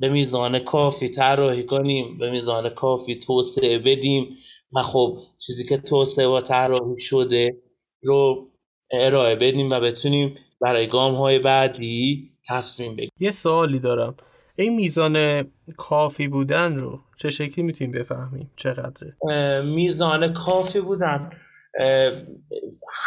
به 0.00 0.08
میزان 0.08 0.58
کافی 0.58 1.08
طراحی 1.08 1.64
کنیم 1.64 2.18
به 2.18 2.30
میزان 2.30 2.68
کافی 2.68 3.14
توسعه 3.14 3.78
بدیم. 3.78 4.36
و 4.74 4.82
خب 4.82 5.18
چیزی 5.38 5.64
که 5.64 5.76
توسعه 5.76 6.26
و 6.26 6.40
طراحی 6.40 7.00
شده 7.00 7.62
رو 8.02 8.50
ارائه 8.92 9.36
بدیم 9.36 9.70
و 9.70 9.80
بتونیم 9.80 10.34
برای 10.60 10.86
گام 10.86 11.14
های 11.14 11.38
بعدی 11.38 12.30
تصمیم 12.48 12.92
بگیریم. 12.92 13.12
یه 13.20 13.30
سوالی 13.30 13.78
دارم. 13.78 14.16
این 14.56 14.74
میزان 14.74 15.46
کافی 15.76 16.28
بودن 16.28 16.76
رو 16.76 17.00
چه 17.16 17.30
شکلی 17.30 17.64
می‌تونیم 17.64 17.92
بفهمیم؟ 17.92 18.50
چقدره؟ 18.56 19.16
میزان 19.74 20.32
کافی 20.32 20.80
بودن. 20.80 21.30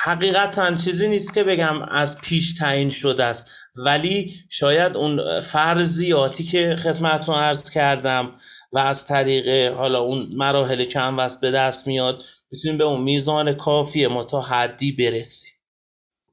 حقیقتا 0.04 0.76
چیزی 0.76 1.08
نیست 1.08 1.34
که 1.34 1.44
بگم 1.44 1.82
از 1.82 2.22
پیش 2.22 2.54
تعیین 2.54 2.90
شده 2.90 3.24
است. 3.24 3.50
ولی 3.76 4.34
شاید 4.50 4.98
اون 4.98 5.42
فرضیاتی 5.42 6.44
که 6.44 6.76
خدمتتون 6.76 7.36
عرض 7.36 7.70
کردم 7.70 8.32
و 8.72 8.80
از 8.80 9.06
طریق 9.06 9.74
حالا 9.74 10.00
اون 10.00 10.28
مراحل 10.36 10.86
چند 10.86 11.20
وست 11.20 11.42
به 11.42 11.52
دست 11.52 11.88
میاد 11.88 12.24
می‌تونیم 12.52 12.78
به 12.78 12.84
اون 12.84 13.02
میزان 13.02 13.54
کافی 13.54 14.08
ما 14.08 14.24
تا 14.24 14.42
حدی 14.42 14.92
برسیم. 14.92 15.54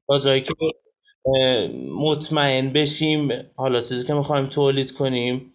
تا 0.07 0.19
جایی 0.19 0.41
که 0.41 0.53
مطمئن 1.99 2.69
بشیم 2.73 3.51
حالا 3.55 3.81
چیزی 3.81 4.07
که 4.07 4.13
می‌خوایم 4.13 4.47
تولید 4.47 4.91
کنیم 4.91 5.53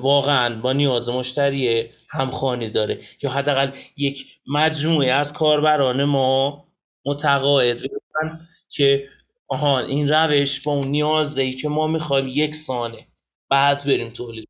واقعا 0.00 0.60
با 0.60 0.72
نیاز 0.72 1.08
مشتری 1.08 1.90
همخوانی 2.10 2.70
داره. 2.70 3.00
یا 3.22 3.30
حداقل 3.30 3.70
یک 3.96 4.26
مجموعه 4.46 5.12
از 5.12 5.32
کاربران 5.32 6.04
ما 6.04 6.66
متقاعد 7.06 7.76
بشن 7.76 8.48
که 8.68 9.08
آها 9.48 9.78
این 9.78 10.08
روش 10.08 10.60
با 10.60 10.72
اون 10.72 10.88
نیازی 10.88 11.52
که 11.52 11.68
ما 11.68 11.86
می‌خوایم 11.86 12.26
یک 12.28 12.54
سانه 12.54 13.06
بعد 13.50 13.84
بریم 13.86 14.08
تولید 14.08 14.48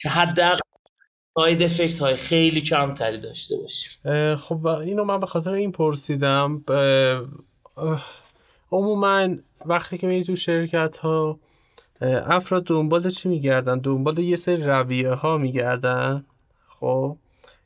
که 0.00 0.08
حداقل 0.08 0.58
ساید 1.38 1.62
افکت 1.62 1.98
های 1.98 2.16
خیلی 2.16 2.60
کمتری 2.60 3.18
داشته 3.18 3.56
باشیم. 3.56 4.36
خب 4.36 4.66
اینو 4.66 5.04
من 5.04 5.20
به 5.20 5.26
خاطر 5.26 5.50
این 5.50 5.72
پرسیدم 5.72 6.64
عموما 8.72 9.28
وقتی 9.64 9.98
که 9.98 10.06
میری 10.06 10.24
تو 10.24 10.36
شرکت 10.36 10.96
ها 10.96 11.40
افراد 12.02 12.64
دنبال 12.64 13.10
چی 13.10 13.28
میگردن؟ 13.28 13.78
دنبال 13.78 14.18
یه 14.18 14.36
سری 14.36 14.64
رویه 14.64 15.10
ها 15.10 15.38
میگردن. 15.38 16.24
خب 16.68 17.16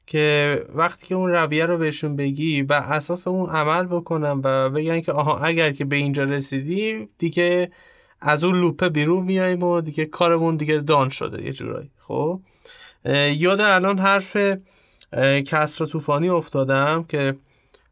که 0.07 0.61
وقتی 0.75 1.07
که 1.07 1.15
اون 1.15 1.31
رویه 1.31 1.67
رو 1.67 1.79
بهشون 1.79 2.17
بگی 2.17 2.63
و 2.63 2.73
اساس 2.73 3.29
اون 3.29 3.51
عمل 3.51 3.87
بکنن 3.87 4.41
و 4.45 4.71
بگن 4.71 5.01
که 5.01 5.13
آها 5.13 5.39
اگر 5.39 5.73
که 5.73 5.85
به 5.85 5.97
اینجا 5.97 6.25
رسیدی 6.25 7.09
دیگه 7.19 7.71
از 8.21 8.45
اون 8.45 8.61
لوپه 8.61 8.89
بیرون 8.89 9.25
میایم 9.25 9.63
و 9.63 9.81
دیگه 9.81 10.05
کارمون 10.05 10.57
دیگه 10.57 10.79
دان 10.79 11.09
شده 11.09 11.45
یه 11.45 11.53
جورایی. 11.53 11.91
خب 11.99 12.41
یاد 13.37 13.61
الان 13.61 13.99
حرف 13.99 14.37
کسرا 15.47 15.87
طوفانی 15.87 16.29
افتادم 16.29 17.05
که 17.09 17.37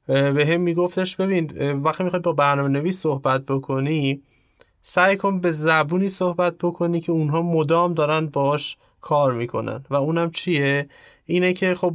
به 0.07 0.47
هم 0.49 0.61
میگفتش 0.61 1.16
ببین 1.16 1.73
وقتی 1.73 2.04
می‌خوای 2.04 2.23
با 2.23 2.33
برنامه 2.33 2.68
نویس 2.68 3.00
صحبت 3.00 3.42
بکنی 3.47 4.23
سعی 4.82 5.16
کن 5.16 5.40
به 5.40 5.50
زبونی 5.50 6.08
صحبت 6.08 6.58
بکنی 6.58 7.00
که 7.00 7.12
اونها 7.12 7.42
مدام 7.42 7.94
دارن 7.94 8.26
باش 8.26 8.76
کار 9.00 9.32
می‌کنن. 9.32 9.85
و 9.90 9.94
اونم 9.94 10.30
چیه؟ 10.30 10.88
اینه 11.25 11.52
که 11.52 11.75
خب 11.75 11.94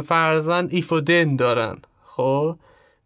فرزن 0.00 0.68
ایف 0.70 0.92
دارن. 1.38 1.78
خب؟ 2.04 2.56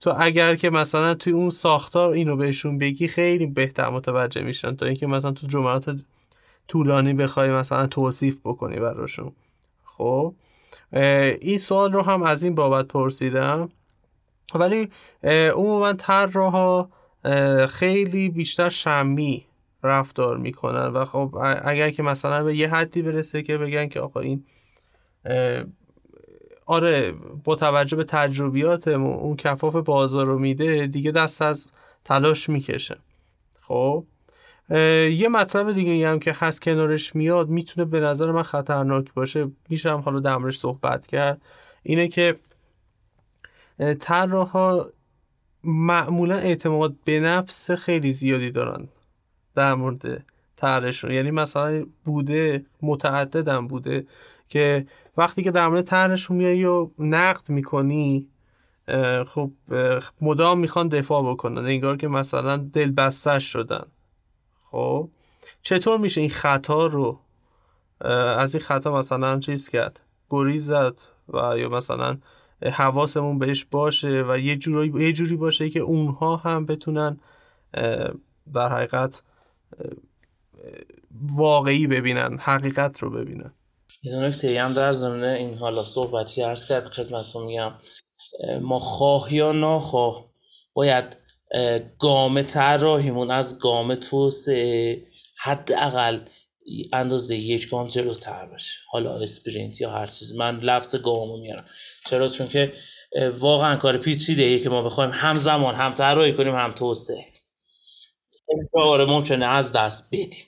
تو 0.00 0.14
اگر 0.18 0.56
که 0.56 0.70
مثلا 0.70 1.14
توی 1.14 1.32
اون 1.32 1.50
ساختار 1.50 2.12
اینو 2.12 2.37
بهشون 2.37 2.78
بگی 2.78 3.08
خیلی 3.08 3.47
بهتر 3.47 3.88
متوجه 3.88 4.42
میشن 4.42 4.76
تا 4.76 4.87
اینکه 4.87 5.06
مثلا 5.06 5.30
تو 5.30 5.47
جملات 5.47 5.97
طولانی 6.68 7.14
بخوای 7.14 7.50
مثلا 7.50 7.87
توصیف 7.87 8.40
بکنی 8.44 8.76
براشون. 8.80 9.32
خب؟ 9.85 10.35
این 11.40 11.58
سوال 11.58 11.92
رو 11.92 12.02
هم 12.02 12.23
از 12.23 12.42
این 12.42 12.54
بابت 12.54 12.87
پرسیدم. 12.87 13.68
ولی 14.54 14.88
عموما 15.54 15.92
طراحا 15.92 16.88
خیلی 17.68 18.28
بیشتر 18.28 18.68
شمی 18.68 19.46
رفتار 19.82 20.37
می‌کنن 20.37 20.87
و 20.87 21.04
خب 21.04 21.37
اگر 21.64 21.90
که 21.90 22.02
مثلا 22.02 22.44
به 22.44 22.56
یه 22.56 22.68
حدی 22.68 23.02
برسه 23.02 23.42
که 23.42 23.58
بگن 23.58 23.88
که 23.88 24.00
آقا 24.00 24.20
این 24.20 24.44
آره 26.66 27.12
با 27.44 27.56
توجه 27.56 27.96
به 27.96 28.04
تجربیات 28.04 28.88
اون 28.88 29.37
کفاف 29.37 29.76
بازار 29.76 30.26
رو 30.26 30.38
میده 30.38 30.87
دیگه 30.87 31.11
دست 31.11 31.42
از 31.42 31.70
تلاش 32.04 32.48
می‌کشه. 32.48 32.98
خب 33.61 34.04
یه 35.11 35.28
مطلب 35.31 35.72
دیگه 35.72 36.09
هم 36.09 36.18
که 36.18 36.37
هست 36.38 36.62
کنارش 36.62 37.16
میاد 37.16 37.48
می‌تونه 37.48 37.85
به 37.85 38.00
نظر 38.00 38.33
من 38.33 38.42
خطرناک 38.42 39.14
باشه 39.14 39.50
میشم 39.68 40.02
حالا 40.04 40.20
دمرش 40.20 40.59
صحبت 40.59 41.07
کرد 41.07 41.42
اینه 41.83 42.09
که 42.09 42.37
طراحا 43.98 44.87
معمولا 45.64 46.37
اعتماد 46.37 46.94
به 47.05 47.21
نفس 47.21 47.71
خیلی 47.71 48.12
زیادی 48.12 48.51
دارن 48.51 48.88
در 49.55 49.75
مورد 49.75 50.25
طرحشون. 50.57 51.11
یعنی 51.11 51.31
مثلا 51.31 51.87
بوده 52.05 52.66
متعددم 52.83 53.68
بوده 53.68 54.07
که 54.49 54.87
وقتی 55.16 55.42
که 55.42 55.51
در 55.51 55.68
مورد 55.68 55.85
طرحشون 55.85 56.37
میای 56.37 56.64
و 56.64 56.90
نقد 56.99 57.49
می‌کنی 57.49 58.29
خب 59.27 59.51
مدام 60.21 60.59
می‌خوان 60.59 60.88
دفاع 60.88 61.33
بکنن. 61.33 61.66
انگار 61.66 61.97
که 61.97 62.09
مثلا 62.09 62.57
دل 62.57 63.09
شدن. 63.38 63.87
خب 64.71 65.09
چطور 65.62 65.99
میشه 65.99 66.21
این 66.21 66.31
خطا 66.31 66.87
رو 66.87 67.21
از 68.38 68.55
این 68.55 68.64
خطا 68.64 68.99
مثلا 68.99 69.38
چیز 69.40 69.68
کرد؟ 69.68 70.01
گریز 70.31 70.66
زد 70.66 71.01
و 71.29 71.59
یا 71.59 71.68
مثلا 71.68 72.18
حواسمون 72.62 73.38
بهش 73.38 73.64
باشه 73.64 74.25
و 74.29 74.38
یه 74.38 74.57
جوری 74.57 75.05
یه 75.07 75.12
جوری 75.12 75.37
باشه 75.37 75.71
که 75.71 75.81
اونها 75.81 76.37
هم 76.37 76.66
بتونن 76.66 77.21
در 78.55 78.68
حقیقت 78.68 79.23
واقعی 81.37 81.87
ببینن 81.87 82.38
حقیقت 82.38 82.99
رو 82.99 83.11
ببینن. 83.11 83.53
یه 84.03 84.16
نکته 84.16 84.62
هم 84.62 84.73
در 84.73 84.92
زمینه 84.92 85.29
این 85.29 85.55
حالا 85.59 85.83
صحبتی 85.83 86.42
عرض 86.42 86.68
کرد 86.68 86.85
خدمتتون 86.85 87.44
میگم. 87.44 87.73
ما 88.61 88.79
خواه 88.79 89.35
یا 89.35 89.53
ناخواه 89.53 90.29
باید 90.73 91.16
گام 91.99 92.42
طراحیمون 92.42 93.31
از 93.31 93.59
گام 93.59 93.94
توسعه 93.94 95.03
حداقل 95.38 96.21
اندازه 96.92 97.37
یک 97.37 97.68
گام 97.68 97.88
جلوتر 97.88 98.46
باشه. 98.46 98.81
حالا 98.88 99.18
اسپرینت 99.18 99.81
یا 99.81 99.90
هر 99.90 100.07
چیز 100.07 100.35
من 100.35 100.61
لفظ 100.61 100.94
گامو 100.96 101.37
میارم. 101.37 101.64
چرا؟ 102.11 102.28
چون 102.28 102.48
که 102.48 102.72
واقعا 103.38 103.76
کار 103.76 103.96
پیچیده 103.96 104.59
که 104.59 104.68
ما 104.68 104.83
بخوایم 104.83 105.11
همزمان 105.14 105.74
هم 105.74 105.94
طراحی 105.94 106.33
کنیم 106.33 106.54
هم 106.54 106.72
توسعه. 106.72 107.24
آره 108.74 109.04
ممکنه 109.04 109.46
از 109.46 109.72
دست 109.72 110.09
بدیم. 110.12 110.44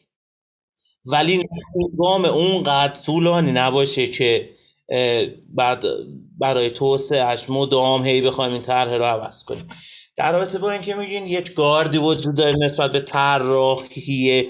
ولی 1.05 1.45
گام 1.99 2.25
اونقدر 2.25 3.01
طولانی 3.01 3.53
نباشه 3.53 4.07
که 4.07 4.51
بعد 5.49 5.85
برای 6.39 6.71
توسعهش 6.71 7.45
مدام 7.49 8.05
هی 8.07 8.21
بخوایم 8.21 8.53
این 8.53 8.63
طرح 8.63 8.95
رو 8.95 9.05
عوض 9.05 9.45
کنیم. 9.45 9.69
در 10.17 10.33
رابطه 10.33 10.59
با 10.59 10.71
اینکه 10.71 10.95
میگین 10.95 11.27
یک 11.27 11.55
گاردی 11.55 11.99
وجود 11.99 12.37
داره 12.37 12.57
نسبت 12.57 12.93
به 12.93 13.01
طراحی 13.01 14.49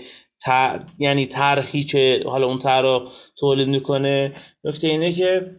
یعنی 0.98 1.26
طرحی 1.26 1.84
که 1.84 2.22
حالا 2.26 2.46
اون 2.46 2.58
طرح 2.58 3.00
تولید 3.38 3.68
می‌کنه. 3.68 4.32
نکته 4.64 4.86
اینه 4.86 5.12
که 5.12 5.56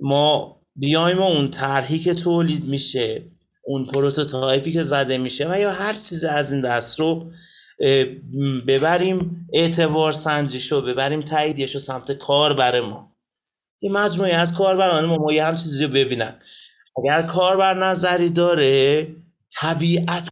ما 0.00 0.60
بیایم 0.76 1.18
و 1.18 1.22
اون 1.22 1.50
طرحی 1.50 1.98
که 1.98 2.14
تولید 2.14 2.64
میشه 2.64 3.22
اون 3.66 3.86
prototype 3.86 4.63
ی 4.63 4.72
که 4.72 4.82
زده 4.82 5.18
میشه 5.18 5.48
و 5.50 5.58
یا 5.60 5.72
هر 5.72 5.94
چیز 5.94 6.24
از 6.24 6.52
این 6.52 6.60
دست 6.60 7.00
رو 7.00 7.30
ببریم 8.66 9.46
اعتبار 9.52 10.12
سنجیش 10.12 10.72
رو 10.72 10.80
ببریم 10.80 11.20
تاییدیش 11.20 11.74
رو 11.74 11.80
سمت 11.80 12.12
کاربرای 12.12 12.80
ما. 12.80 13.12
این 13.78 13.92
مجموعه 13.92 14.34
از 14.34 14.54
کاربران 14.54 15.04
ما 15.04 15.16
ما 15.16 15.32
یه 15.32 15.44
همچین 15.44 15.56
چیزی 15.56 15.84
رو 15.84 15.90
ببینن. 15.90 16.40
اگر 16.98 17.22
کاربر 17.22 17.74
نظری 17.74 18.28
داره 18.28 19.06
طبیعتا 19.60 20.28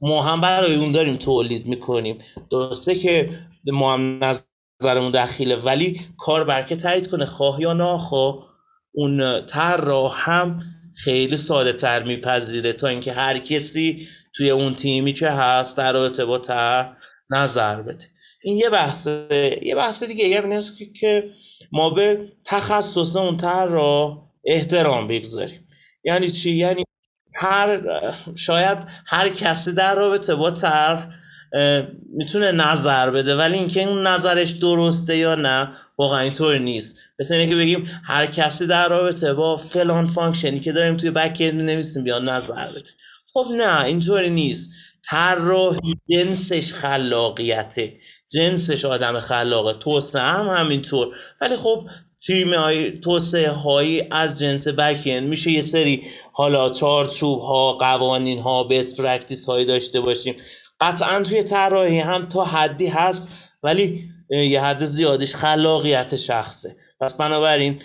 ما 0.00 0.22
هم 0.22 0.40
برای 0.40 0.74
اون 0.74 0.92
داریم 0.92 1.16
تولید 1.16 1.66
می‌کنیم. 1.66 2.18
درسته 2.50 2.94
که 2.94 3.28
ما 3.72 3.94
هم 3.94 4.20
نظرمون 4.82 5.10
دخیله 5.10 5.56
ولی 5.56 6.00
کاربر 6.18 6.62
که 6.62 6.76
تایید 6.76 7.10
کنه 7.10 7.26
خواه 7.26 7.60
یا 7.60 7.72
ناخواه 7.72 8.46
اون 8.92 9.46
تر 9.46 9.76
را 9.76 10.08
هم 10.08 10.60
خیلی 10.94 11.36
ساده 11.36 11.72
تر 11.72 12.02
میپذیره 12.02 12.72
تا 12.72 12.88
اینکه 12.88 13.12
هر 13.12 13.38
کسی 13.38 14.08
توی 14.36 14.50
اون 14.50 14.74
تیمی 14.74 15.12
که 15.12 15.28
هست 15.28 15.76
در 15.76 15.92
رابطه 15.92 16.24
با 16.24 16.38
تر 16.38 16.96
نظر 17.30 17.82
بده. 17.82 18.04
این 18.44 18.56
یه 18.56 18.70
بحثه 18.70 19.58
یه 19.62 19.74
بحث 19.74 20.02
دیگه 20.02 20.24
یه 20.24 20.62
که 21.00 21.30
ما 21.72 21.90
به 21.90 22.28
تخصص 22.44 23.16
اون 23.16 23.36
تر 23.36 23.66
را 23.66 24.22
احترام 24.44 25.08
بگذاریم. 25.08 25.68
یعنی 26.04 26.30
چی؟ 26.30 26.50
یعنی 26.50 26.84
هر 27.34 27.80
شاید 28.34 28.78
هر 29.06 29.28
کسی 29.28 29.72
در 29.72 29.94
رابطه 29.94 30.34
با 30.34 30.50
تر 30.50 31.08
می‌تونه 32.16 32.52
نظر 32.52 33.10
بده 33.10 33.36
ولی 33.36 33.58
اینکه 33.58 33.82
اون 33.82 34.06
نظرش 34.06 34.50
درسته 34.50 35.16
یا 35.16 35.34
نه 35.34 35.68
واقعا 35.98 36.20
اینطور 36.20 36.58
نیست. 36.58 36.98
مثل 37.18 37.34
اینه 37.34 37.50
که 37.50 37.56
بگیم 37.56 38.00
هر 38.04 38.26
کسی 38.26 38.66
در 38.66 38.88
رابطه 38.88 39.34
با 39.34 39.56
فلان 39.56 40.06
function 40.06 40.54
ی 40.54 40.60
که 40.60 40.72
داریم 40.72 40.96
توی 40.96 41.10
backend 41.10 41.62
نویسیم 41.62 42.04
بیا 42.04 42.18
نظر 42.18 42.68
بده. 42.70 42.90
خب 43.34 43.46
نه 43.56 43.84
اینطوری 43.84 44.30
نیست. 44.30 44.70
طراحی 45.10 45.94
جنسش 46.10 46.74
خلاقیته. 46.74 47.92
جنسش 48.32 48.84
آدم 48.84 49.20
خلاقه. 49.20 49.74
توسعه 49.74 50.22
هم 50.22 50.48
همینطور. 50.48 51.16
ولی 51.40 51.56
خب 51.56 51.88
تیم 52.26 52.54
های 52.54 52.90
توسعه 52.90 53.50
هایی 53.50 54.02
از 54.10 54.38
جنس 54.38 54.68
backend. 54.68 55.20
میشه 55.20 55.50
یه 55.50 55.62
سری 55.62 56.02
حالا 56.32 56.70
چارچوب 56.70 57.40
ها 57.40 57.72
قوانین 57.72 58.38
ها 58.38 58.64
best 58.64 59.00
practice 59.00 59.44
هایی 59.44 59.66
داشته 59.66 60.00
باشیم. 60.00 60.34
قطعا 60.80 61.20
توی 61.20 61.42
طراحی 61.42 61.98
هم 61.98 62.22
تا 62.22 62.44
حدی 62.44 62.86
هست 62.86 63.50
ولی 63.62 64.04
یه 64.30 64.62
حد 64.62 64.84
زیادش 64.84 65.34
خلاقیت 65.34 66.16
شخصه. 66.16 66.76
پس 67.00 67.14
بنابراین 67.14 67.78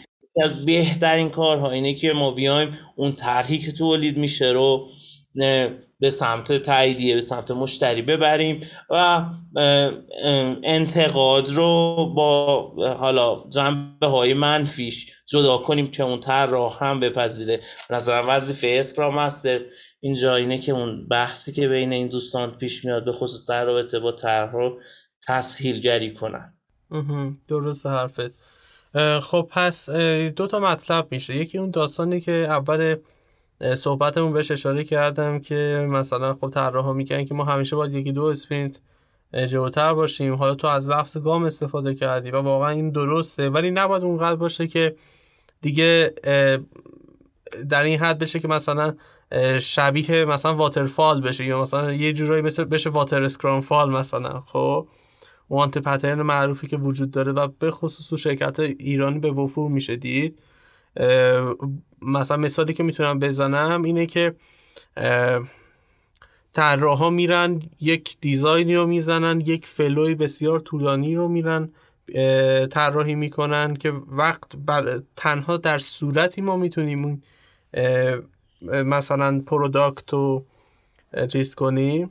از 0.44 0.66
بهترین 0.66 1.30
کارها 1.30 1.72
اینه 1.72 1.94
که 1.94 2.14
ما 2.14 2.32
بیایم 2.32 2.78
اون 2.96 3.12
طرحی 3.12 3.58
که 3.58 3.72
تولید 3.72 4.18
میشه 4.18 4.48
رو 4.48 4.90
به 6.00 6.10
سمت 6.10 6.54
تاییدیه 6.54 7.16
به 7.16 7.22
سمت 7.22 7.52
مشتری 7.52 8.02
ببریم 8.02 8.60
و 8.90 9.26
انتقاد 10.64 11.50
رو 11.50 12.06
با 12.16 12.62
حالا 13.00 13.44
جنبه 13.50 14.08
های 14.08 14.34
منفیش 14.34 15.14
جدا 15.26 15.58
کنیم 15.58 15.92
که 15.92 16.04
اون 16.04 16.20
طرح 16.20 16.84
هم 16.84 17.00
بپذیره. 17.00 17.60
نظرم 17.90 18.30
وظیفه 18.30 18.68
اسکرام 18.80 19.16
مستر 19.16 19.60
اینجا 20.00 20.36
اینه 20.36 20.58
که 20.58 20.72
اون 20.72 21.08
بحثی 21.08 21.52
که 21.52 21.68
بین 21.68 21.94
این 21.94 22.08
دوستان 22.08 22.52
پیش 22.52 22.86
میاد 22.86 23.06
به 23.06 23.12
خصوص 23.12 23.50
در 23.50 23.66
رابطه 23.66 24.00
با 24.00 24.12
طرح 24.12 24.52
رو 24.52 24.82
تسهیل 25.28 25.80
گری 25.80 26.14
کنن 26.14 26.54
درست 27.48 27.86
حرفت. 27.86 28.32
خب 29.22 29.48
پس 29.52 29.90
دو 30.36 30.48
تا 30.48 30.60
مطلب 30.60 31.08
میشه. 31.12 31.36
یکی 31.36 31.58
اون 31.58 31.72
داستانی 31.72 32.22
که 32.22 32.32
اول 32.32 32.96
صحبتمون 33.76 34.34
بهش 34.34 34.52
اشاره 34.52 34.84
کردم 34.84 35.40
که 35.40 35.88
مثلا 35.90 36.34
خب 36.34 36.50
طراحا 36.50 36.94
میگن 36.94 37.26
که 37.26 37.34
ما 37.34 37.44
همیشه 37.44 37.76
باید 37.76 37.94
یکی 37.94 38.12
دو 38.12 38.24
sprint 38.24 38.80
جلوتر 39.34 39.94
باشیم. 39.94 40.34
حالا 40.34 40.56
تو 40.56 40.68
از 40.68 40.90
لفظ 40.90 41.18
گام 41.18 41.44
استفاده 41.44 41.96
کردی 41.96 42.32
و 42.32 42.42
واقعا 42.42 42.70
این 42.70 42.90
درسته 42.90 43.50
ولی 43.50 43.72
نباید 43.72 44.04
اونقدر 44.04 44.36
باشه 44.36 44.68
که 44.68 44.96
دیگه 45.62 46.14
در 47.70 47.84
این 47.84 48.00
حد 48.00 48.20
بشه 48.20 48.40
که 48.40 48.48
مثلا 48.48 48.96
شبیه 49.62 50.26
مثلا 50.26 50.56
waterfall 50.56 51.22
بشه 51.22 51.46
یا 51.46 51.62
مثلا 51.62 51.94
یه 51.94 52.14
جورایی 52.14 52.42
مثل 52.42 52.64
بشه 52.64 52.90
water 52.90 53.24
scrum 53.24 53.62
fall 53.62 53.92
مثلا 53.92 54.44
خب؟ 54.46 54.88
و 55.50 55.56
anti 55.56 55.78
pattern 55.78 56.22
معروفی 56.22 56.68
که 56.68 56.78
وجود 56.78 57.12
داره 57.12 57.32
و 57.32 57.48
به 57.60 57.72
خصوص 57.72 58.10
تو 58.10 58.18
شرکت 58.18 58.60
ایرانی 58.60 59.20
به 59.20 59.32
وفور 59.32 59.72
میشه 59.72 59.96
دید. 59.96 60.40
مثلا 62.02 62.38
مثالی 62.38 62.74
که 62.74 62.84
می‌تونم 62.84 63.20
بزنم 63.20 63.84
اینه 63.84 64.06
که 64.06 64.36
طراحا 66.54 67.10
میرن 67.10 67.62
یک 67.82 68.18
design 68.22 68.68
ی 68.68 68.76
رو 68.76 68.88
می‌زنن 68.88 69.42
یک 69.42 69.66
flow 69.66 70.06
ی 70.06 70.16
بسیار 70.16 70.60
طولانی 70.60 71.16
رو 71.16 71.28
میرن 71.28 71.70
طراحی 72.68 73.16
می‌کنن 73.16 73.76
که 73.76 73.94
وقت 74.08 74.56
بر 74.56 75.02
تنها 75.16 75.58
در 75.58 75.80
صورتی 75.80 76.42
ما 76.42 76.58
می‌تونیم 76.58 77.24
مثلا 78.62 79.42
product 79.46 80.14
رو 80.14 80.46
چیز 81.32 81.56
کنیم 81.56 82.10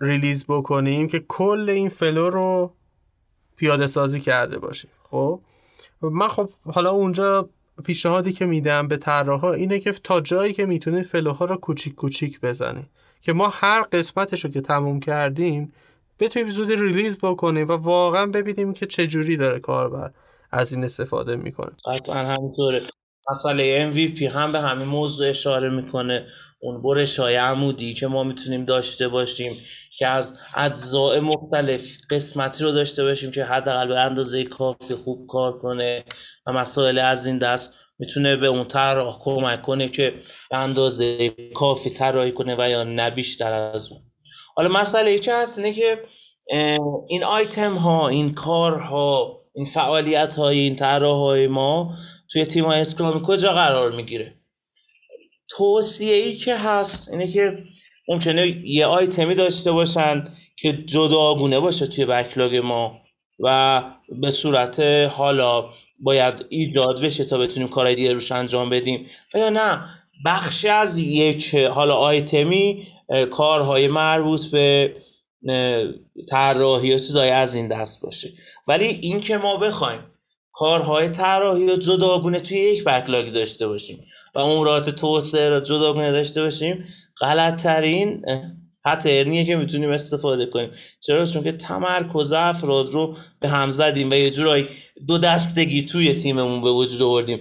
release 0.00 0.46
بکنیم 0.48 1.08
که 1.08 1.18
کل 1.28 1.70
این 1.70 1.88
flow 1.88 2.30
رو 2.30 2.72
پیاده 3.56 3.86
سازی 3.86 4.20
کرده 4.20 4.58
باشیم. 4.58 4.90
خب؟ 5.10 5.40
من 6.02 6.28
خب 6.28 6.50
حالا 6.64 6.90
اونجا 6.90 7.48
پیشنهادی 7.84 8.32
که 8.32 8.46
میدم 8.46 8.88
به 8.88 8.96
طراحا 8.96 9.52
اینه 9.52 9.78
که 9.78 9.92
تا 9.92 10.20
جایی 10.20 10.52
که 10.52 10.66
می‌تونید 10.66 11.04
flow 11.04 11.36
ها 11.36 11.44
رو 11.44 11.56
کوچیک 11.56 11.94
کوچیک 11.94 12.40
بزنید. 12.40 12.86
که 13.20 13.32
ما 13.32 13.48
هر 13.52 13.82
قسمتش 13.82 14.44
رو 14.44 14.50
که 14.50 14.60
تموم 14.60 15.00
کردیم 15.00 15.72
بتونیم 16.18 16.50
زودی 16.50 16.76
release 16.76 17.18
بکنیم 17.18 17.68
و 17.68 17.72
واقعا 17.72 18.26
ببینیم 18.26 18.72
که 18.72 18.86
چه 18.86 19.06
جوری 19.06 19.36
داره 19.36 19.60
کاربر 19.60 20.10
از 20.52 20.72
این 20.72 20.84
استفاده 20.84 21.36
می‌کنه. 21.36 21.72
قطعا 21.86 22.14
همینطوره. 22.14 22.80
مسئله 23.30 23.92
MVP 23.92 24.22
هم 24.22 24.52
به 24.52 24.60
همین 24.60 24.88
موضوع 24.88 25.28
اشاره 25.28 25.68
می‌کنه. 25.68 26.26
اون 26.60 26.82
برش 26.82 27.18
های 27.18 27.36
عمودی 27.36 27.94
که 27.94 28.06
ما 28.06 28.24
می‌تونیم 28.24 28.64
داشته 28.64 29.08
باشیم 29.08 29.56
که 29.98 30.06
از 30.06 30.38
اجزاء 30.56 31.20
مختلف 31.20 31.82
قسمتی 32.10 32.64
رو 32.64 32.72
داشته 32.72 33.04
باشیم 33.04 33.30
که 33.30 33.44
حداقل 33.44 33.88
به 33.88 34.00
اندازه 34.00 34.44
کافی 34.44 34.94
خوب 34.94 35.26
کار 35.26 35.58
کنه 35.58 36.04
و 36.46 36.52
مسائل 36.52 36.98
از 36.98 37.26
این 37.26 37.38
دست 37.38 37.74
می‌تونه 37.98 38.36
به 38.36 38.46
اون 38.46 38.64
طراح 38.64 39.18
کمک 39.20 39.62
کنه 39.62 39.88
که 39.88 40.14
به 40.50 40.56
اندازه 40.56 41.30
کافی 41.54 41.90
طراحی 41.90 42.32
کنه 42.32 42.56
و 42.58 42.70
یا 42.70 42.84
نبیشتر 42.84 43.52
از 43.52 43.92
اون. 43.92 44.00
حالا 44.56 44.68
مسئله 44.68 45.18
که 45.18 45.34
هست 45.34 45.58
اینه 45.58 45.72
که 45.72 46.02
این 47.08 47.24
آیتم 47.24 47.74
ها 47.74 48.08
این 48.08 48.34
کارها 48.34 49.42
این 49.56 49.66
فعالیت 49.66 50.34
های 50.34 50.58
این 50.58 50.76
طراح 50.76 51.16
های 51.16 51.46
ما 51.46 51.94
توی 52.28 52.44
تیم 52.44 52.64
های 52.64 52.80
اسکرامی 52.80 53.20
کجا 53.24 53.52
قرار 53.52 53.92
می‌گیره. 53.92 54.34
توصیه 55.48 56.14
ای 56.14 56.34
که 56.36 56.56
هست 56.56 57.10
اینه 57.10 57.26
که 57.26 57.58
ممکنه 58.08 58.46
یه 58.64 58.86
آیتمی 58.86 59.34
داشته 59.34 59.72
باشن 59.72 60.24
که 60.56 60.72
جداگونه 60.72 61.60
باشه 61.60 61.86
توی 61.86 62.04
بکلاگ 62.04 62.56
ما 62.56 63.00
و 63.40 63.82
به 64.20 64.30
صورت 64.30 64.80
حالا 65.10 65.70
باید 66.00 66.46
ایجاد 66.48 67.02
بشه 67.02 67.24
تا 67.24 67.38
بتونیم 67.38 67.68
کارهای 67.68 67.94
دیگه 67.94 68.12
روش 68.12 68.32
انجام 68.32 68.70
بدیم. 68.70 69.06
و 69.34 69.38
یا 69.38 69.48
نه 69.48 69.84
بخشی 70.24 70.68
از 70.68 70.98
یک 70.98 71.54
حالا 71.54 71.94
آیتمی 71.94 72.86
کارهای 73.30 73.88
مربوط 73.88 74.46
به 74.46 74.96
طراحی 76.30 76.94
و 76.94 76.98
چیزای 76.98 77.30
از 77.30 77.54
این 77.54 77.68
دست 77.68 78.02
باشه. 78.02 78.32
ولی 78.66 78.84
این 78.84 79.20
که 79.20 79.36
ما 79.36 79.56
بخوایم 79.56 80.00
کارهای 80.52 81.08
طراحی 81.08 81.68
رو 81.68 81.76
جداگونه 81.76 82.40
توی 82.40 82.58
یک 82.58 82.84
بکلاگ 82.84 83.32
داشته 83.32 83.68
باشیم 83.68 84.04
و 84.34 84.38
امورات 84.38 84.90
توسعه 84.90 85.50
رو 85.50 85.60
جداگونه 85.60 86.12
داشته 86.12 86.42
باشیم 86.42 86.84
غلط 87.20 87.62
ترین 87.62 88.24
پترنیه 88.84 89.44
که 89.44 89.56
می‌تونیم 89.56 89.90
استفاده 89.90 90.46
کنیم. 90.46 90.70
چرا؟ 91.00 91.26
چون 91.26 91.44
که 91.44 91.52
تمرکز 91.52 92.32
افراد 92.32 92.90
رو 92.90 93.16
به 93.40 93.48
هم 93.48 93.70
زدیم 93.70 94.10
و 94.10 94.14
یه 94.14 94.30
جورایی 94.30 94.68
دو 95.08 95.18
دستگی 95.18 95.84
توی 95.84 96.14
تیممون 96.14 96.62
به 96.62 96.70
وجود 96.70 97.02
آوردیم. 97.02 97.40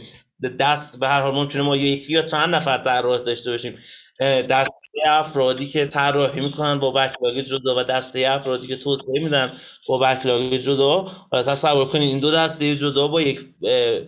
دست 0.60 1.00
به 1.00 1.08
هر 1.08 1.22
حال 1.22 1.34
ممکنه 1.34 1.62
ما 1.62 1.78
یکی 1.78 2.14
یا 2.14 2.22
چند 2.22 2.56
نفر 2.56 2.78
طراح 2.78 3.22
داشته 3.22 3.52
باشیم. 3.52 3.76
دسته 4.20 4.85
افرادی 5.06 5.68
که 5.68 5.86
طراحی 5.86 6.42
می‌کنن 6.42 6.80
با 6.80 6.92
بکلاگ 6.92 7.42
جدا 7.42 7.76
و 7.76 7.84
دسته 7.84 8.28
افرادی 8.30 8.68
که 8.68 8.76
توسعه 8.76 9.24
میدن 9.24 9.50
با 9.88 9.98
backlog 9.98 10.54
جدا. 10.58 11.06
حالا 11.32 11.44
تصور 11.44 11.86
کنید 11.86 12.10
این 12.10 12.20
دو 12.20 12.32
دسته 12.32 12.76
جدا 12.76 13.08
با 13.08 13.22
یک 13.22 13.46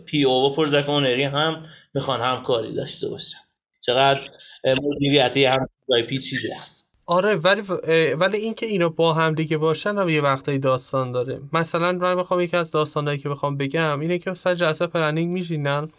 PO 0.06 0.46
و 0.45 0.54
product 0.54 0.89
owner 0.89 1.18
ی 1.18 1.24
هم 1.23 1.63
می‌خوان 1.93 2.21
همکاری 2.21 2.73
داشته 2.73 3.10
باشن. 3.10 3.38
چقدر 3.80 4.21
مدیریتی 4.84 5.45
هم 5.45 5.67
پیچیده 6.08 6.62
است. 6.63 7.00
آره 7.06 7.36
ولی 7.36 7.62
ولی 8.13 8.38
اینکه 8.38 8.65
اینا 8.65 8.89
با 8.89 9.13
هم 9.13 9.36
دیگه 9.36 9.58
باشن 9.58 9.97
هم 9.97 10.10
یه 10.10 10.21
وقتایی 10.21 10.60
داستان 10.60 11.12
داره. 11.12 11.41
مثلا 11.54 11.91
من 11.91 12.15
بخوام 12.15 12.41
یکی 12.41 12.58
از 12.58 12.71
داستانایی 12.71 13.17
که 13.17 13.30
بخوام 13.30 13.58
بگم 13.58 14.00
اینه 14.00 14.17
که 14.17 14.34
سر 14.34 14.56
جلسه 14.56 14.88
planning 14.88 15.32
میشینن. 15.32 15.89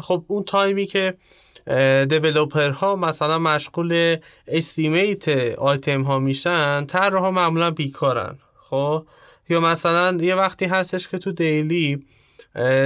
خب 0.00 0.24
اون 0.28 0.44
تایمی 0.44 0.86
که 0.86 1.14
developer 2.08 2.70
ها 2.70 2.96
مثلا 2.96 3.38
مشغول 3.38 4.16
estimate 4.48 5.28
آیتم 5.58 6.02
ها 6.02 6.18
میشن 6.18 6.86
طراحا 6.92 7.30
معمولا 7.30 7.70
بیکارن 7.70 8.38
خب؟ 8.60 9.06
یا 9.48 9.60
مثلا 9.60 10.18
یه 10.20 10.34
وقتی 10.34 10.64
هستش 10.64 11.08
که 11.08 11.18
تو 11.18 11.32
daily 11.32 12.04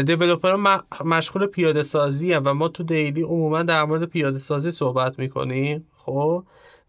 developer 0.06 0.50
ها 0.50 0.84
مشغول 1.04 1.46
پیاده 1.46 1.82
سازی 1.82 2.34
و 2.34 2.54
ما 2.54 2.68
تو 2.68 2.82
daily 2.82 3.22
عموما 3.22 3.62
در 3.62 3.84
مورد 3.84 4.04
پیاده 4.04 4.38
سازی 4.38 4.70
صحبت 4.70 5.18
می‌کنیم 5.18 5.86
خب؟ 5.96 6.44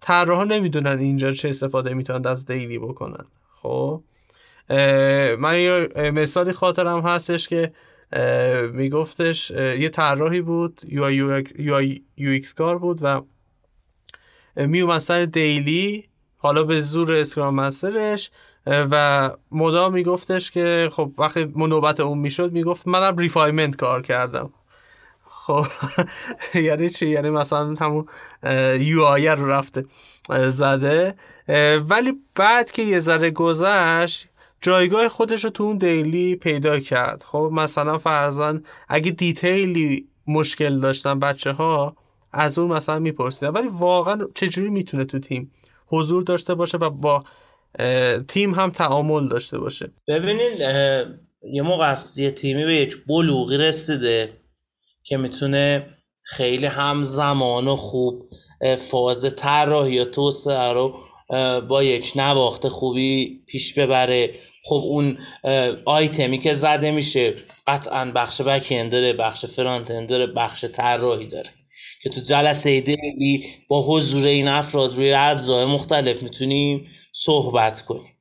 طراحا 0.08 0.44
نمی‌دونن 0.44 1.00
اینجا 1.00 1.32
چه 1.32 1.50
استفاده 1.50 1.94
می‌تونن 1.94 2.28
از 2.28 2.46
daily 2.46 2.80
بکنن 2.80 3.26
خب؟ 3.62 4.02
من 5.40 5.60
یه 5.60 5.90
مثالی 6.12 6.52
خاطرم 6.52 7.02
هستش 7.02 7.48
که 7.48 7.72
میگفتش 8.74 9.52
یه 9.52 9.90
طراحی 9.90 10.42
بود 10.42 10.82
یو 10.88 11.12
UX 12.18 12.54
کار 12.54 12.78
بود 12.78 13.00
و 13.02 13.22
میومد 14.56 15.00
سر 15.00 15.26
daily 15.26 16.10
حالا 16.38 16.64
به 16.64 16.82
زور 16.82 17.12
scrum 17.12 17.56
master 17.56 18.13
ش 18.13 18.32
و 18.68 19.32
مدام 19.52 19.94
میگفتش 19.94 20.52
که 20.52 20.90
خب 20.94 21.12
وقتی 21.18 21.54
نوبت 21.56 22.00
اون 22.00 22.18
می‌شد 22.18 22.52
می‌گفت 22.52 22.88
منم 22.88 23.18
refinement 23.18 23.76
کار 23.76 24.02
کردم. 24.02 24.54
خب 25.30 25.68
یعنی 26.68 26.90
چی؟ 26.90 27.08
یعنی 27.08 27.30
مثلا 27.30 27.76
همون 27.80 28.06
UI 28.80 29.28
رو 29.28 29.46
رفته 29.46 29.86
زده 30.48 31.16
ولی 31.90 32.14
بعد 32.36 32.72
که 32.72 32.82
یه 32.82 33.00
ذره 33.00 33.32
گذشت 33.32 34.28
جایگاه 34.66 35.10
خودش 35.10 35.44
رو 35.44 35.50
تو 35.50 35.64
اون 35.64 35.78
daily 35.78 36.36
پیدا 36.36 36.80
کرد. 36.80 37.24
خب 37.32 37.50
مثلا 37.54 37.98
فرزن 37.98 38.64
اگه 38.90 39.12
دیتیلی 39.12 40.08
مشکل 40.28 40.80
داشتن 40.80 41.20
بچه 41.20 41.52
ها 41.52 41.96
از 42.34 42.60
اون 42.60 42.72
مثلا 42.72 43.00
میپرسیدم 43.00 43.54
ولی 43.54 43.68
واقعا 43.68 44.28
چجوری 44.36 44.70
می‌تونه 44.70 45.06
تو 45.06 45.20
تیم 45.20 45.52
حضور 45.88 46.24
داشته 46.24 46.56
باشه 46.56 46.78
و 46.78 46.90
با 46.90 47.24
تیم 48.28 48.54
هم 48.54 48.70
تعامل 48.72 49.28
داشته 49.28 49.60
باشه؟ 49.60 49.92
ببینید 50.08 50.60
یه 51.54 51.62
موقع 51.62 51.96
یه 52.16 52.32
تیمی 52.32 52.66
به 52.66 52.76
یک 52.76 53.06
بلوغی 53.08 53.58
رسیده 53.58 54.30
که 55.04 55.18
می‌تونه 55.18 55.90
خیلی 56.22 56.66
همزمان 56.66 57.68
و 57.68 57.76
خوب 57.76 58.30
فاز 58.92 59.36
طراحی 59.36 59.94
یا 59.94 60.06
توسعه 60.06 60.74
رو 60.74 60.96
با 61.70 61.84
یک 61.84 62.12
نواخت 62.16 62.68
خوبی 62.68 63.44
پیش 63.48 63.74
ببره. 63.74 64.36
خب 64.66 64.82
اون 64.84 65.18
آیتمی 65.86 66.40
که 66.40 66.54
زده 66.54 66.92
میشه 66.92 67.34
قطعا 67.68 68.12
بخش 68.16 68.42
بک 68.42 68.90
داره 68.92 69.14
بخش 69.14 69.46
فرانت 69.46 70.08
داره 70.08 70.28
بخش 70.28 70.66
طراحی 70.66 71.28
داره. 71.28 71.50
که 72.04 72.10
تو 72.10 72.22
جلسه 72.22 72.82
دیلی 72.82 73.46
با 73.68 73.82
حضور 73.88 74.28
این 74.28 74.48
افراد 74.48 74.96
روی 74.96 75.14
اجزای 75.14 75.66
مختلف 75.66 76.24
می‌تونیم 76.24 76.88
صحبت 77.14 77.82
کنیم. 77.82 78.18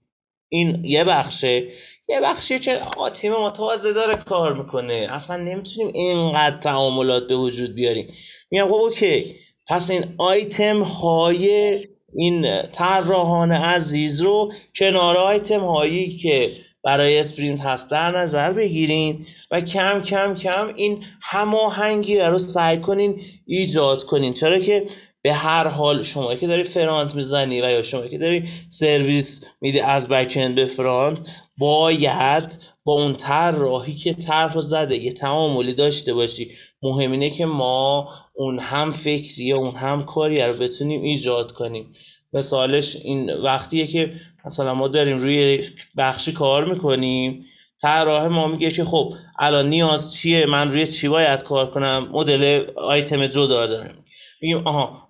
این 0.49 0.85
یه 0.85 1.05
بخشه. 1.05 1.69
یه 2.09 2.21
بخشی 2.23 2.59
که 2.59 2.77
آقا 2.77 3.11
ما 3.41 3.51
تازه 3.51 3.93
داره 3.93 4.15
کار 4.15 4.63
می‌کنه. 4.63 5.07
اصلا 5.11 5.37
نمی‌تونیم 5.37 5.91
اینقدر 5.95 6.57
تعاملات 6.57 7.27
به 7.27 7.37
وجود 7.37 7.75
بیاریم. 7.75 8.13
میگم 8.51 8.67
خب 8.67 8.73
اوکی. 8.73 9.37
پس 9.69 9.91
این 9.91 10.15
آیتم 10.19 10.83
های 10.83 11.79
این 12.15 12.63
طراحان 12.63 13.53
عزیز 13.53 14.23
رو 14.23 14.53
کنار 14.75 15.17
آیتم 15.17 15.61
هایی 15.61 16.17
که 16.17 16.51
برای 16.85 17.19
sprint 17.19 17.61
هست 17.61 17.91
در 17.91 18.19
نظر 18.19 18.53
بگیرین 18.53 19.27
و 19.51 19.61
کم 19.61 20.01
کم 20.01 20.35
کم 20.35 20.73
این 20.75 21.05
هماهنگی 21.23 22.21
رو 22.21 22.39
سعی 22.39 22.79
کنین 22.79 23.21
ایجاد 23.47 24.05
کنین. 24.05 24.33
چرا 24.33 24.59
که 24.59 24.87
به 25.25 25.33
هر 25.33 25.69
حال 25.69 26.03
شما 26.03 26.35
که 26.35 26.47
داری 26.47 26.65
front 26.65 27.15
می‌زنی 27.15 27.63
و 27.63 27.71
یا 27.71 27.83
شما 27.83 28.07
که 28.07 28.19
داری 28.19 28.49
سرویس 28.71 29.45
میدی 29.61 29.81
از 29.81 30.09
backend 30.09 30.55
به 30.55 30.67
front 30.67 31.29
باید 31.59 32.59
با 32.85 32.93
اون 32.93 33.17
راهی 33.57 33.95
که 33.95 34.15
طراح 34.15 34.61
زده 34.61 34.97
یه 34.97 35.13
تعاملی 35.13 35.75
داشته 35.75 36.15
باشی. 36.15 36.51
مهم 36.83 37.13
اینه 37.13 37.31
که 37.31 37.47
ما 37.47 38.09
اون 38.35 38.59
هم 38.59 38.93
فکری 38.93 39.53
اون 39.53 39.77
هم 39.77 40.03
کاری 40.05 40.43
رو 40.43 40.55
بتونیم 40.55 41.03
ایجاد 41.03 41.53
کنیم. 41.53 41.93
مثالش 42.33 42.97
این 42.97 43.33
وقتیه 43.33 43.87
که 43.87 44.13
مثلا 44.45 44.75
ما 44.75 44.89
داریم 44.89 45.19
روی 45.19 45.65
بخشی 45.97 46.33
کار 46.33 46.65
می‌کنیم 46.65 47.45
طراح 47.83 48.27
ما 48.27 48.47
میگه 48.49 48.71
که 48.71 48.85
خب 48.85 49.15
الان 49.39 49.69
نیاز 49.69 50.15
چیه؟ 50.15 50.47
من 50.47 50.71
روی 50.73 50.87
چی 50.87 51.09
باید 51.09 51.43
کار 51.43 51.71
کنم؟ 51.71 52.09
مدل 52.13 52.67
آیتم 52.77 53.27
جدا 53.27 53.67
دارم. 53.67 54.04
میگیم 54.45 54.67
آها 54.67 55.09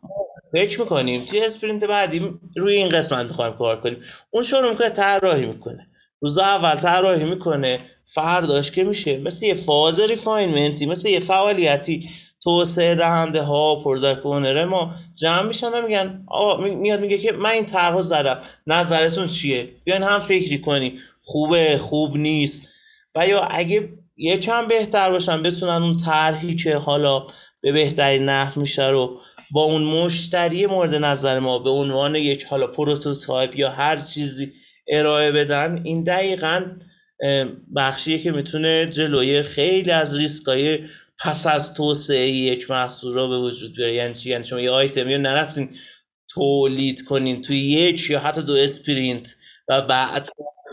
فکر 0.53 0.81
می‌کنیم 0.81 1.27
توی 1.27 1.41
sprint 1.41 1.85
بعدی 1.85 2.39
روی 2.57 2.75
این 2.75 2.89
قسمت 2.89 3.27
می‌خوایم 3.27 3.53
کار 3.53 3.81
کنیم. 3.81 4.03
اون 4.31 4.43
شروع 4.43 4.71
می‌کنه 4.71 4.89
طراحی 4.89 5.47
می‌کنه. 5.47 5.87
روز 6.21 6.39
اول 6.39 6.75
طراحی 6.75 7.25
می‌کنه. 7.25 7.81
فرداش 8.05 8.71
که 8.71 8.85
میشه 8.85 9.19
مثل 9.19 9.47
یه 9.47 9.55
فاز 9.55 10.01
refinement 10.01 10.79
ی 10.79 10.87
مثل 10.87 11.09
یه 11.09 11.21
فعالیتی. 11.21 12.11
توسعه 12.43 12.95
دهنده 12.95 13.43
ها 13.43 13.77
product 13.77 14.27
ما 14.27 14.95
جمع 15.15 15.43
میشن 15.43 15.69
و 15.69 15.83
میگن 15.87 16.25
آقا 16.27 16.63
میاد 16.63 17.01
میگه 17.01 17.19
که 17.19 17.33
من 17.33 17.51
این 17.51 17.67
طرحو 17.67 18.01
زدم. 18.01 18.39
نظرتون 18.67 19.27
چیه؟ 19.27 19.69
بیاین 19.85 20.03
هم 20.03 20.19
فکری 20.19 20.59
کنیم. 20.59 20.99
خوبه 21.23 21.79
خوب 21.79 22.17
نیست. 22.17 22.69
و 23.15 23.29
یا 23.29 23.41
اگه 23.41 23.89
یه 24.17 24.39
چند 24.39 24.69
بهتر 24.69 25.11
باشن 25.11 25.43
بتونن 25.43 25.83
اون 25.83 25.97
طرحی 25.97 26.55
که 26.55 26.77
حالا 26.77 27.27
به 27.65 27.73
بهترین 27.73 28.25
نحو 28.25 28.61
میشه 28.61 28.89
رو 28.89 29.21
با 29.51 29.63
اون 29.63 29.83
مشتری 29.83 30.67
مورد 30.67 30.95
نظر 30.95 31.39
ما 31.39 31.59
به 31.59 31.71
عنوان 31.71 32.15
یک 32.15 32.45
حالا 32.45 32.67
prototype 32.67 33.59
یا 33.59 33.71
هر 33.71 34.01
چیزی 34.01 34.53
ارائه 34.89 35.33
بدن 35.33 35.81
این 35.85 36.05
دقیقا 36.05 36.67
بخشیه 37.77 38.19
که 38.19 38.33
می‌تونه 38.33 38.87
جلوی 38.87 39.43
خیلی 39.43 39.91
از 39.91 40.19
ریسکای 40.19 40.79
پس 41.19 41.47
از 41.47 41.75
توسعه 41.75 42.29
یک 42.29 42.71
محصول 42.71 43.15
رو 43.15 43.29
به 43.29 43.39
وجود 43.39 43.77
بیاره. 43.77 43.95
یعنی 43.95 44.15
چی؟ 44.15 44.31
یعنی 44.31 44.45
شما 44.45 44.61
یه 44.61 44.71
آیتمی 44.71 45.15
رو 45.15 45.21
نرفتین 45.21 45.71
تولید 46.29 47.05
کنین 47.05 47.43
توی 47.43 47.59
یک 47.59 48.11
یا 48.11 48.21
حتی 48.21 48.43
دو 48.43 48.53
sprint 48.53 49.35
و 49.69 49.83
بعد 49.83 50.29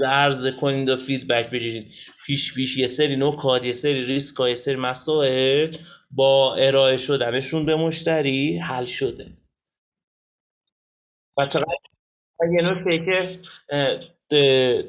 عرض 0.06 0.48
کنید 0.48 0.90
و 0.90 0.96
feedback 0.96 1.50
بگیرید 1.50 1.94
پیش 2.26 2.54
پیش 2.54 2.78
یه 2.78 2.88
سری 2.88 3.16
نکات 3.16 3.66
یه 3.66 3.74
سری 3.74 4.06
ریسک 4.06 4.40
یه 4.40 4.56
سری 4.56 4.76
مسائل 4.76 5.76
با 6.12 6.56
ارائه 6.56 6.98
شدنشون 6.98 7.66
به 7.66 7.76
مشتری 7.76 8.58
حل 8.58 8.86
شده. 8.86 9.38
و 11.38 12.46
یه 12.60 12.72
نکته 12.72 12.98
که 12.98 13.40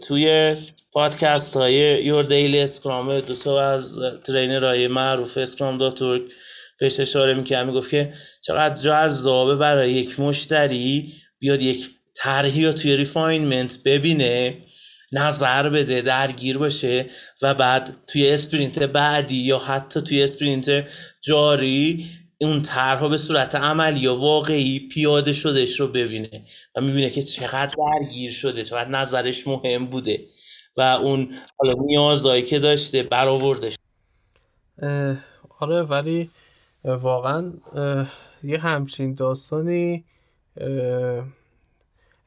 توی 0.08 0.56
پادکست 0.92 1.54
های 1.56 2.04
Your 2.04 2.22
Daily 2.22 2.60
Scrum 2.60 3.20
دو 3.20 3.36
تا 3.36 3.62
از 3.70 3.98
trainer 4.24 4.64
های 4.64 4.88
معروف 4.88 5.38
Scrum.org 5.38 6.22
بهش 6.78 7.00
اشاره 7.00 7.34
می‌کرد 7.34 7.66
می‌گفت 7.66 7.90
که 7.90 8.14
چقدر 8.40 8.74
جذابه 8.82 9.56
برای 9.56 9.92
یک 9.92 10.20
مشتری 10.20 11.12
بیاد 11.38 11.62
یک 11.62 11.90
طرحی 12.14 12.66
رو 12.66 12.72
توی 12.72 12.96
refinement 12.96 13.78
ببینه 13.84 14.58
نظر 15.12 15.68
بده 15.68 16.00
درگیر 16.00 16.58
باشه 16.58 17.06
و 17.42 17.54
بعد 17.54 17.96
توی 18.06 18.30
sprint 18.30 18.78
بعدی 18.78 19.36
یا 19.36 19.58
حتی 19.58 20.00
توی 20.00 20.22
sprint 20.22 20.88
جاری 21.20 22.10
اون 22.40 22.62
طرح 22.62 23.08
به 23.08 23.18
صورت 23.18 23.54
عملی 23.54 24.06
و 24.06 24.14
واقعی 24.14 24.88
پیاده 24.88 25.32
شدهش 25.32 25.80
رو 25.80 25.88
ببینه 25.88 26.44
و 26.76 26.80
می‌بینه 26.80 27.10
که 27.10 27.22
چقدر 27.22 27.74
درگیر 27.78 28.30
شده 28.32 28.64
چقدر 28.64 28.90
نظرش 28.90 29.46
مهم 29.48 29.86
بوده 29.86 30.20
و 30.76 30.80
اون 30.82 31.34
حالا 31.58 31.74
نیازهایی 31.86 32.42
که 32.42 32.58
داشته 32.58 33.02
برآوردش 33.02 33.76
آره 35.60 35.82
ولی 35.82 36.30
واقعا 36.84 37.52
یه 38.44 38.58
همچین 38.58 39.14
داستانی 39.14 40.04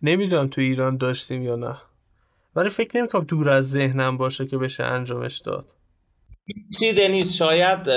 نمی‌دونم 0.01 0.47
تو 0.47 0.61
ایران 0.61 0.97
داشتیم 0.97 1.43
یا 1.43 1.55
نه. 1.55 1.77
ولی 2.55 2.69
فکر 2.69 2.97
نمی 2.97 3.07
کنم 3.07 3.23
دور 3.23 3.49
از 3.49 3.69
ذهنم 3.69 4.17
باشه 4.17 4.45
که 4.45 4.57
بشه 4.57 4.83
انجامش 4.83 5.37
داد. 5.37 5.67
چی 6.79 6.93
دنیز 6.93 7.33
شاید 7.33 7.89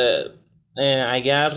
اگر 1.07 1.53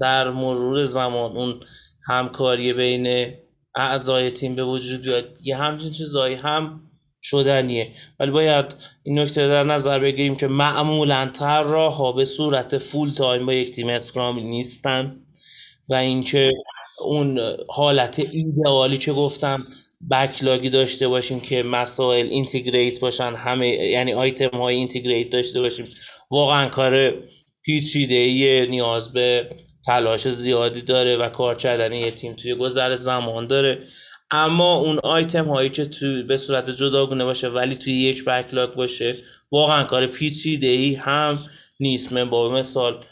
در 0.00 0.30
مرور 0.30 0.84
زمان 0.84 1.36
اون 1.36 1.60
همکاری 2.06 2.72
بین 2.72 3.34
اعضای 3.74 4.30
تیم 4.30 4.54
به 4.54 4.64
وجود 4.64 5.02
بیاد 5.02 5.38
یه 5.44 5.56
همچین 5.56 5.90
چیزایی 5.90 6.34
هم 6.34 6.80
شدنیه. 7.22 7.92
ولی 8.20 8.30
باید 8.30 8.76
این 9.02 9.18
نکته 9.18 9.48
در 9.48 9.62
نظر 9.62 9.98
بگیریم 9.98 10.36
که 10.36 10.46
معمولا 10.46 11.30
ها 11.40 12.12
به 12.12 12.24
صورت 12.24 12.78
full 12.78 13.10
time 13.10 13.46
با 13.46 13.52
یک 13.52 13.74
تیم 13.74 13.88
Scrum 13.88 14.38
نیستن 14.38 15.20
و 15.88 15.94
اینکه 15.94 16.52
اون 16.98 17.40
حالت 17.68 18.18
ایدئالی 18.18 18.98
که 18.98 19.12
گفتم 19.12 19.66
backlog 20.10 20.63
ی 20.63 20.70
داشته 20.70 21.08
باشیم 21.08 21.40
که 21.40 21.62
مسائل 21.62 22.26
integrate 22.26 23.00
باشن 23.00 23.34
همه 23.34 23.68
یعنی 23.68 24.12
آیتم 24.12 24.58
های 24.58 24.76
integrate 24.76 25.30
داشته 25.30 25.60
باشیم. 25.60 25.86
واقعا 26.30 26.68
کار 26.68 27.14
پیچیده 27.62 28.66
نیاز 28.70 29.12
به 29.12 29.50
تلاش 29.86 30.28
زیادی 30.28 30.82
داره 30.82 31.16
و 31.16 31.28
کار 31.28 31.54
کردن 31.54 31.92
یه 31.92 32.10
تیم 32.10 32.32
توی 32.32 32.54
گذر 32.54 32.96
زمان 32.96 33.46
داره. 33.46 33.78
اما 34.30 34.78
اون 34.78 34.98
آیتم 34.98 35.44
هایی 35.44 35.70
که 35.70 35.84
تو 35.84 36.22
به 36.22 36.36
صورت 36.36 36.70
جداگونه 36.70 37.24
باشه 37.24 37.48
ولی 37.48 37.76
توی 37.76 37.92
یک 37.92 38.24
بکلاگ 38.24 38.74
باشه 38.74 39.14
واقعا 39.52 39.84
کار 39.84 40.06
پیچیده 40.06 40.66
ای 40.66 40.94
هم 40.94 41.38
نیست. 41.80 42.12
من 42.12 42.30
با 42.30 42.48
مثال 42.48 43.04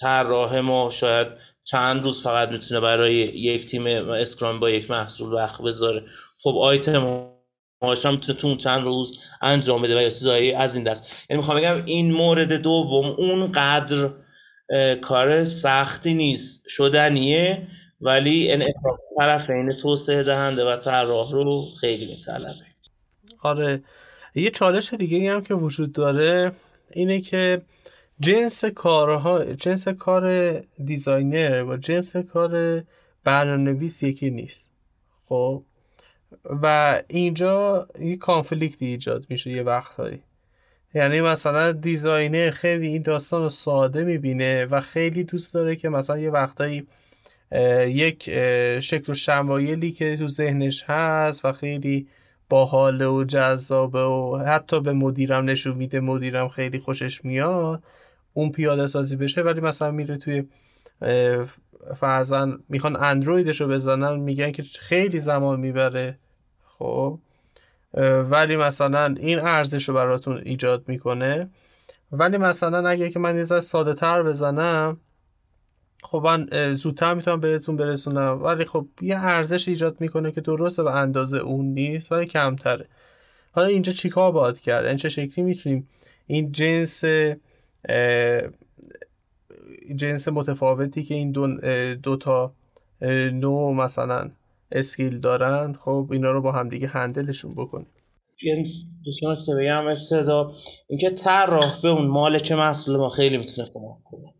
طراح 0.00 0.60
ما 0.60 0.90
شاید 0.90 1.26
چند 1.66 2.04
روز 2.04 2.22
فقط 2.22 2.48
می‌تونه 2.48 2.80
برای 2.80 3.14
یک 3.14 3.66
تیم 3.66 3.86
اسکرام 3.86 4.60
با 4.60 4.70
یک 4.70 4.90
محصول 4.90 5.32
وقت 5.32 5.62
بذاره. 5.62 6.02
خب 6.42 6.56
آیتم 6.60 7.28
هاش 7.82 8.06
می‌تونه 8.06 8.38
تو 8.38 8.56
چند 8.56 8.84
روز 8.84 9.18
انجام 9.42 9.82
بده 9.82 9.98
و 9.98 10.02
یا 10.02 10.10
چیزایی 10.10 10.52
از 10.52 10.74
این 10.74 10.84
دست. 10.84 11.26
یعنی 11.30 11.38
می‌خوام 11.38 11.58
بگم 11.58 11.82
این 11.84 12.12
مورد 12.12 12.52
دوم 12.52 13.06
اون 13.06 13.52
قدر 13.52 14.10
کار 15.00 15.44
سختی 15.44 16.14
نیست 16.14 16.68
شدنیه 16.68 17.66
ولی 18.00 18.52
این 18.52 18.64
طرف 19.18 19.50
این 19.50 19.68
توسعه 19.68 20.22
دهنده 20.22 20.64
و 20.64 20.76
طراح 20.76 21.32
رو 21.32 21.62
خیلی 21.80 22.06
میطلبه. 22.06 22.54
آره. 23.42 23.82
یه 24.34 24.50
چالش 24.50 24.94
دیگه 24.94 25.32
هم 25.32 25.42
که 25.44 25.54
وجود 25.54 25.92
داره 25.92 26.52
اینه 26.90 27.20
که 27.20 27.62
جنس 28.20 28.64
کارها 28.64 29.44
جنس 29.44 29.88
کار 29.88 30.58
دیزاینر 30.84 31.64
و 31.64 31.76
جنس 31.76 32.16
کار 32.16 32.82
برنامه‌نویس 33.24 34.02
یکی 34.02 34.30
نیست. 34.30 34.70
خب؟ 35.24 35.62
و 36.62 37.02
اینجا 37.08 37.88
یه 38.00 38.16
conflict 38.16 38.82
ایجاد 38.82 39.26
میشه 39.28 39.50
یه 39.50 39.62
وقتهایی 39.62 40.22
یعنی 40.94 41.20
مثلا 41.20 41.72
designer 41.72 42.50
خیلی 42.50 42.86
این 42.86 43.02
داستان 43.02 43.42
رو 43.42 43.48
ساده 43.48 44.04
می‌بینه 44.04 44.66
و 44.66 44.80
خیلی 44.80 45.24
دوست 45.24 45.54
داره 45.54 45.76
که 45.76 45.88
مثلا 45.88 46.18
یه 46.18 46.30
وقتایی 46.30 46.86
یک 47.86 48.22
شکل 48.80 49.12
و 49.12 49.14
شمایلی 49.14 49.92
که 49.92 50.16
تو 50.16 50.28
ذهنش 50.28 50.84
هست 50.86 51.44
و 51.44 51.52
خیلی 51.52 52.08
باحاله 52.48 53.06
و 53.06 53.24
جذابه 53.24 54.02
و 54.02 54.44
حتی 54.46 54.80
به 54.80 54.92
مدیرم 54.92 55.44
نشون 55.44 55.76
میده 55.76 56.00
مدیرم 56.00 56.48
خیلی 56.48 56.78
خوشش 56.78 57.24
میاد 57.24 57.82
اون 58.36 58.50
پیاده 58.52 58.86
سازی 58.86 59.16
بشه 59.16 59.42
ولی 59.42 59.60
مثلا 59.60 59.90
میره 59.90 60.16
توی 60.16 60.44
فرزن 61.96 62.58
می‌خوان 62.68 62.96
اندرویدش 62.96 63.60
رو 63.60 63.68
بزنن 63.68 64.16
میگن 64.16 64.52
که 64.52 64.62
خیلی 64.62 65.20
زمان 65.20 65.60
می‌بره 65.60 66.18
خب؟ 66.66 67.18
ولی 68.30 68.56
مثلا 68.56 69.14
این 69.18 69.38
ارزش 69.38 69.88
رو 69.88 69.94
براتون 69.94 70.42
ایجاد 70.44 70.84
می‌کنه. 70.88 71.50
ولی 72.12 72.36
مثلا 72.36 72.88
اگه 72.88 73.10
که 73.10 73.18
من 73.18 73.36
یه 73.36 73.44
ساده 73.44 73.94
تر 73.94 74.22
بزنم 74.22 74.96
خب 76.02 76.22
من 76.24 76.72
زودتر 76.72 77.14
می‌تونم 77.14 77.40
بهتون 77.40 77.76
برسونم. 77.76 78.42
ولی 78.42 78.64
خب 78.64 78.86
یه 79.00 79.18
ارزش 79.18 79.68
ایجاد 79.68 80.00
می‌کنه 80.00 80.32
که 80.32 80.40
درسته 80.40 80.82
به 80.82 80.94
اندازه 80.94 81.38
اون 81.38 81.66
نیست 81.66 82.12
ولی 82.12 82.26
کمتره. 82.26 82.86
حالا 83.52 83.66
اینجا 83.66 83.92
چیکار 83.92 84.32
باید 84.32 84.60
کرد؟ 84.60 84.84
این 84.86 84.96
چه 84.96 85.08
شکلی 85.08 85.44
می‌تونیم 85.44 85.88
این 86.26 86.52
جنس 86.52 87.04
جنس 89.96 90.28
متفاوتی 90.28 91.04
که 91.04 91.14
این 91.14 91.32
دو, 91.32 91.46
دو 91.94 92.16
تا 92.16 92.54
نوع 93.32 93.74
مثلا 93.74 94.30
اسکیل 94.72 95.20
دارن 95.20 95.72
خب 95.72 96.08
اینا 96.12 96.30
رو 96.30 96.42
با 96.42 96.52
هم 96.52 96.68
دیگه 96.68 96.86
هندلشون 96.86 97.54
بکنیم. 97.54 97.86
یعنی 98.42 98.68
دوستان 99.04 99.36
که 99.46 99.54
بگم؟ 99.54 99.86
ابتدا 99.86 100.52
اینکه 100.88 101.10
طراح 101.10 101.80
به 101.82 101.88
اون 101.88 102.06
مالک 102.06 102.52
محصول 102.52 102.96
ما 102.96 103.08
خیلی 103.08 103.36
می‌تونه 103.36 103.68
کمک 103.74 104.04
کنه. 104.04 104.34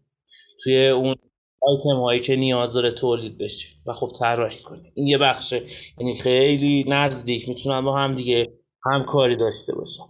توی 0.62 0.88
اون 0.88 1.14
آیتم 1.60 2.00
هایی 2.00 2.20
که 2.20 2.36
نیاز 2.36 2.72
داره 2.72 2.92
تولید 2.92 3.38
بشه. 3.38 3.68
و 3.86 3.92
خب 3.92 4.12
طراحی 4.20 4.62
کنه. 4.62 4.92
این 4.94 5.06
یه 5.06 5.18
بخشه. 5.18 5.62
یعنی 5.98 6.18
خیلی 6.18 6.84
نزدیک 6.88 7.48
می‌تونن 7.48 7.80
با 7.80 7.96
هم 7.96 8.14
دیگه 8.14 8.46
همکاری 8.84 9.36
داشته 9.36 9.74
باشن. 9.74 10.02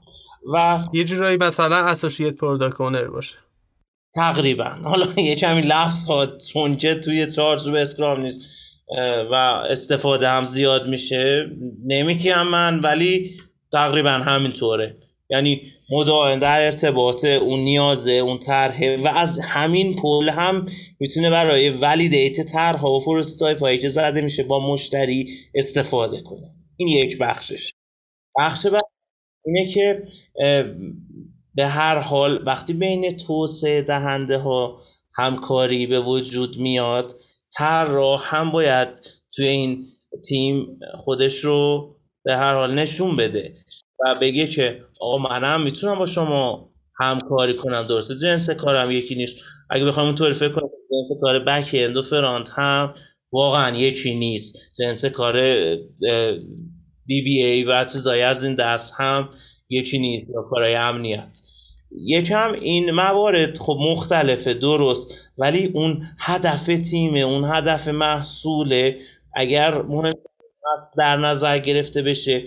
و 0.54 0.78
یه 0.92 1.04
جورایی 1.04 1.36
مثلا 1.36 1.76
associate 1.76 2.34
product 2.34 3.06
باشه. 3.12 3.34
تقریبا. 4.14 4.68
حالا 4.84 5.06
یه 5.16 5.36
کمی 5.36 5.60
لفظ 5.60 6.04
ها 6.04 6.26
چون 6.26 6.65
که 6.65 6.94
توی 6.94 7.26
چارچوب 7.26 7.74
Scrum 7.74 8.20
نیست 8.20 8.40
و 9.30 9.34
استفاده 9.70 10.28
هم 10.28 10.44
زیاد 10.44 10.88
میشه. 10.88 11.50
نمیگم 11.86 12.46
من 12.46 12.80
ولی 12.80 13.30
تقریبا 13.72 14.10
همینطوره. 14.10 14.96
یعنی 15.30 15.62
مدام 15.90 16.38
در 16.38 16.64
ارتباط 16.64 17.24
اون 17.24 17.60
نیازه 17.60 18.12
اون 18.12 18.38
طرحه 18.38 18.96
و 18.96 19.08
از 19.08 19.40
همین 19.40 19.96
پل 19.96 20.28
هم 20.28 20.66
می‌تونه 21.00 21.30
برای 21.30 21.70
validate 21.70 22.40
طرح 22.52 22.82
و 22.82 23.00
prototype 23.04 23.60
هایی 23.60 23.78
که 23.78 23.88
زده 23.88 24.20
میشه 24.20 24.42
با 24.42 24.72
مشتری 24.72 25.28
استفاده 25.54 26.22
کنه. 26.22 26.54
این 26.76 26.88
یک 26.88 27.18
بخشش. 27.18 27.72
بخش 28.38 28.66
بعد 28.66 28.82
اینه 29.46 29.72
که 29.72 30.04
به 31.54 31.66
هر 31.66 31.98
حال 31.98 32.42
وقتی 32.46 32.72
بین 32.72 33.16
توسعه 33.16 33.82
دهنده 33.82 34.38
ها 34.38 34.80
همکاری 35.14 35.86
به 35.86 36.00
وجود 36.00 36.58
میاد 36.58 37.14
طراح 37.56 38.36
هم 38.36 38.50
باید 38.50 38.88
توی 39.36 39.46
این 39.46 39.84
تیم 40.28 40.78
خودش 40.94 41.44
رو 41.44 41.90
به 42.24 42.36
هر 42.36 42.54
حال 42.54 42.74
نشون 42.74 43.16
بده 43.16 43.54
و 44.00 44.14
بگه 44.20 44.46
که 44.46 44.80
آقا 45.00 45.18
منم 45.18 45.62
می‌تونم 45.62 45.98
با 45.98 46.06
شما 46.06 46.70
همکاری 47.00 47.54
کنم 47.54 47.82
درسته؟ 47.82 48.14
جنس 48.16 48.50
کارم 48.50 48.90
یکی 48.90 49.14
نیست. 49.14 49.36
اگه 49.70 49.84
بخوام 49.84 50.06
اونطوری 50.06 50.34
فکر 50.34 50.48
کنم 50.48 50.68
جنس 50.68 51.20
کار 51.20 51.38
بک 51.38 51.70
اند 51.74 51.96
و 51.96 52.02
فرانت 52.02 52.48
هم 52.50 52.94
واقعا 53.32 53.76
یکی 53.76 54.14
نیست. 54.14 54.56
جنس 54.78 55.04
کار 55.04 55.34
دی 57.06 57.22
بی 57.22 57.42
ای 57.42 57.64
و 57.64 57.84
چیزایی 57.84 58.22
از 58.22 58.44
این 58.44 58.54
دست 58.54 58.92
هم 58.96 59.28
یکی 59.68 59.98
نیست 59.98 60.30
یا 60.30 60.42
کارهای 60.42 60.74
امنیت. 60.74 61.38
یکم 62.06 62.52
این 62.52 62.90
موارد 62.90 63.58
خب 63.58 63.78
مختلفه 63.80 64.54
درست 64.54 65.12
ولی 65.38 65.66
اون 65.66 66.06
هدف 66.18 66.66
تیمه 66.90 67.18
اون 67.18 67.44
هدف 67.44 67.88
محصوله. 67.88 68.98
اگر 69.34 69.82
مهم 69.82 70.14
در 70.98 71.16
نظر 71.16 71.58
گرفته 71.58 72.02
بشه 72.02 72.44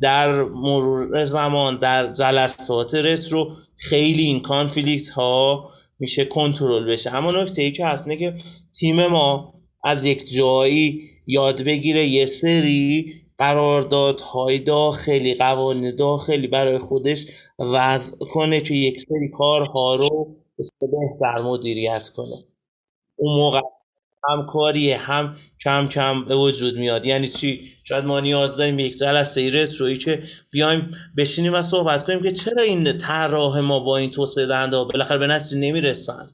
در 0.00 0.42
مرور 0.42 1.24
زمان 1.24 1.78
در 1.78 2.12
جلسات 2.12 2.94
رترو 2.94 3.52
خیلی 3.76 4.22
این 4.22 4.40
کانفلیکت 4.40 5.08
ها 5.08 5.70
میشه 5.98 6.24
کنترل 6.24 6.92
بشه. 6.92 7.14
اما 7.14 7.32
نکته 7.32 7.62
ای 7.62 7.72
که 7.72 7.86
هست 7.86 8.10
که 8.10 8.34
تیم 8.78 9.06
ما 9.06 9.54
از 9.84 10.04
یک 10.04 10.32
جایی 10.32 11.02
یاد 11.26 11.62
بگیره 11.62 12.06
یه 12.06 12.26
سری 12.26 13.14
قراردادهای 13.38 14.58
داخلی 14.58 15.34
قوانین 15.34 15.96
داخلی 15.96 16.46
برای 16.46 16.78
خودش 16.78 17.26
وضع 17.58 18.16
کنه 18.18 18.60
که 18.60 18.74
یک 18.74 19.00
سری 19.00 19.28
کارها 19.28 19.94
رو 19.94 20.36
بهتر 20.80 21.42
مدیریت 21.42 22.08
کنه. 22.08 22.36
اون 23.16 23.36
موقع 23.36 23.60
همکاری 24.28 24.92
هم 24.92 25.36
کم 25.64 25.88
کم 25.88 26.24
به 26.24 26.36
وجود 26.36 26.78
میاد. 26.78 27.06
یعنی 27.06 27.28
چی؟ 27.28 27.68
شاید 27.84 28.04
ما 28.04 28.20
نیاز 28.20 28.56
داریم 28.56 28.78
یک 28.78 28.98
جلسه 28.98 29.50
رترویی 29.50 29.96
که 29.96 30.22
بیایم 30.50 30.90
بشینیم 31.16 31.54
و 31.54 31.62
صحبت 31.62 32.04
کنیم 32.04 32.22
که 32.22 32.32
چرا 32.32 32.62
این 32.62 32.98
طراح 32.98 33.60
ما 33.60 33.78
با 33.80 33.96
این 33.96 34.10
توسعه 34.10 34.46
دهنده 34.46 34.84
بالاخره 34.84 35.18
به 35.18 35.26
نتیجه 35.26 35.58
نمی‌رسن؟ 35.58 36.28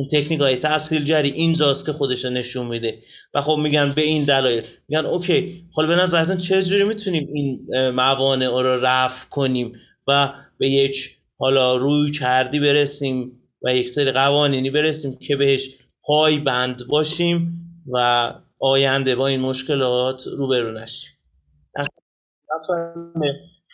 اون 0.00 0.08
تکنیک 0.08 0.40
های 0.40 0.56
تسهیل 0.56 1.04
جری 1.04 1.30
اینجاست 1.30 1.86
که 1.86 1.92
خودش 1.92 2.24
نشون 2.24 2.66
میده. 2.66 3.02
و 3.34 3.40
خب 3.40 3.56
میگن 3.62 3.90
به 3.90 4.02
این 4.02 4.24
دلایل. 4.24 4.62
میگن 4.88 5.06
اوکی 5.06 5.64
حالا 5.72 5.88
به 5.88 6.02
نظرتون 6.02 6.36
چجوری 6.36 6.84
می‌تونیم 6.84 7.28
این 7.32 7.66
موانع 7.90 8.46
رو 8.46 8.80
رفع 8.84 9.28
کنیم 9.28 9.72
و 10.08 10.32
به 10.58 10.68
یک 10.68 11.16
حالا 11.38 11.76
روی 11.76 12.10
کردی 12.10 12.60
برسیم 12.60 13.40
و 13.62 13.74
یک 13.74 13.88
سری 13.88 14.12
قوانینی 14.12 14.70
برسیم 14.70 15.18
که 15.18 15.36
بهش 15.36 15.68
پای 16.02 16.38
بند 16.38 16.86
باشیم 16.86 17.52
و 17.92 18.32
آینده 18.58 19.14
با 19.14 19.26
این 19.26 19.40
مشکلات 19.40 20.26
روبرو 20.26 20.72
نشیم. 20.72 21.10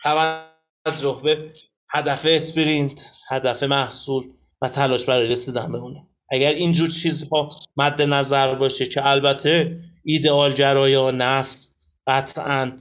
توجه 0.03 1.21
به 1.25 1.53
هدف 1.91 2.27
sprint 2.29 3.13
هدف 3.31 3.63
محصول 3.63 4.25
و 4.63 4.69
تلاش 4.69 5.05
برای 5.05 5.29
رسیدن 5.29 5.73
به 5.73 5.79
اونه 5.79 6.07
اگر 6.31 6.51
اینجور 6.51 6.89
چیزها 6.89 7.49
مد 7.77 8.03
نظر 8.03 8.55
باشه 8.55 8.87
که 8.87 9.07
البته 9.07 9.81
ایدئال‌گرایانه 10.05 11.21
است 11.21 11.79
قطعا 12.07 12.73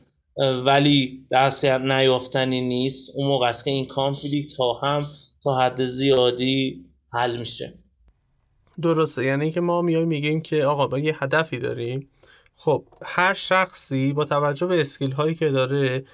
ولی 0.65 1.27
دست 1.31 1.65
نیافتنی 1.65 2.61
نیست 2.61 3.11
اون 3.15 3.27
موقع 3.27 3.49
است 3.49 3.65
که 3.65 3.71
این 3.71 3.85
conflict 3.85 4.53
ها 4.53 4.73
هم 4.73 5.05
تا 5.43 5.59
حد 5.59 5.85
زیادی 5.85 6.85
حل 7.13 7.37
میشه. 7.39 7.73
درسته. 8.81 9.25
یعنی 9.25 9.51
که 9.51 9.61
ما 9.61 9.81
میایم 9.81 10.07
میگیم 10.07 10.41
که 10.41 10.65
آقا 10.65 10.87
ما 10.87 10.99
یه 10.99 11.23
هدفی 11.23 11.59
داریم. 11.59 12.09
خب 12.55 12.85
هر 13.05 13.33
شخصی 13.33 14.13
با 14.13 14.25
توجه 14.25 14.67
به 14.67 14.81
اسکیل 14.81 15.11
هایی 15.11 15.35
که 15.35 15.49
داره 15.49 16.05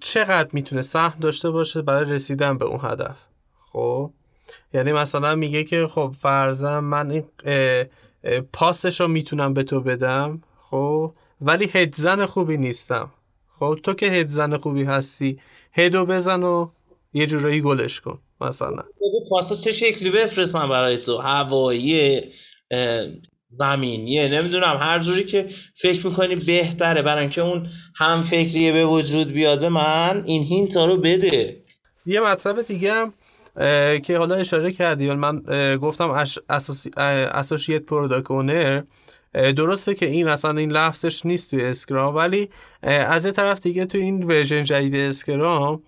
چقدر 0.00 0.48
می‌تونه 0.52 0.82
سهم 0.82 1.20
داشته 1.20 1.50
باشه 1.50 1.82
برای 1.82 2.10
رسیدن 2.10 2.58
به 2.58 2.64
اون 2.64 2.80
هدف؟ 2.82 3.16
خب؟ 3.72 4.10
یعنی 4.74 4.92
مثلا 4.92 5.34
میگه 5.34 5.64
که 5.64 5.86
خب 5.86 6.14
فرضم 6.18 6.78
من 6.78 7.10
این 7.10 7.24
پاسش 8.52 9.00
رو 9.00 9.08
می‌تونم 9.08 9.54
به 9.54 9.62
تو 9.62 9.80
بدم 9.80 10.42
خب 10.70 11.14
ولی 11.40 11.70
هدزن 11.72 12.26
خوبی 12.26 12.56
نیستم. 12.56 13.10
خب 13.58 13.78
تو 13.82 13.94
که 13.94 14.06
هدزن 14.06 14.56
خوبی 14.56 14.84
هستی 14.84 15.40
هدو 15.72 16.06
بزن 16.06 16.42
و 16.42 16.68
یه 17.12 17.26
جورایی 17.26 17.60
گلش 17.60 18.00
کن 18.00 18.18
مثلا. 18.40 18.82
پاسا 19.30 19.54
چه 19.54 19.72
شکلی 19.72 20.10
بفرستم 20.10 20.68
برای 20.68 20.98
تو؟ 20.98 21.18
هوایی 21.18 22.20
زمینیه 23.50 24.28
نمی‌دونم 24.28 24.76
هر 24.80 24.98
جوری 24.98 25.24
که 25.24 25.46
فکر 25.74 26.06
می‌کنی 26.06 26.36
بهتره. 26.36 27.02
برای 27.02 27.20
اینکه 27.20 27.40
اون 27.40 27.68
هم 27.96 28.22
فکریه 28.22 28.72
به 28.72 28.84
وجود 28.84 29.32
بیاد 29.32 29.60
به 29.60 29.68
من 29.68 30.22
این 30.24 30.42
hint 30.42 30.76
رو 30.76 30.96
بده. 30.96 31.64
یه 32.06 32.20
مطلب 32.20 32.62
دیگه 32.62 32.92
هم 32.92 33.14
که 34.02 34.18
حالا 34.18 34.34
اشاره 34.34 34.72
کردی 34.72 35.14
من 35.14 35.42
گفتم 35.76 36.24
associate 37.34 37.82
product 37.82 38.30
owner 38.30 38.82
درسته 39.32 39.94
که 39.94 40.06
این 40.06 40.28
اصلا 40.28 40.50
این 40.50 40.72
لفظش 40.72 41.26
نیست 41.26 41.50
توی 41.50 41.64
Scrum 41.64 42.14
ولی 42.14 42.50
از 42.82 43.24
یه 43.24 43.32
طرف 43.32 43.60
دیگه 43.60 43.84
تو 43.84 43.98
این 43.98 44.22
version 44.22 44.64
جدید 44.64 44.94
Scrum 44.96 45.82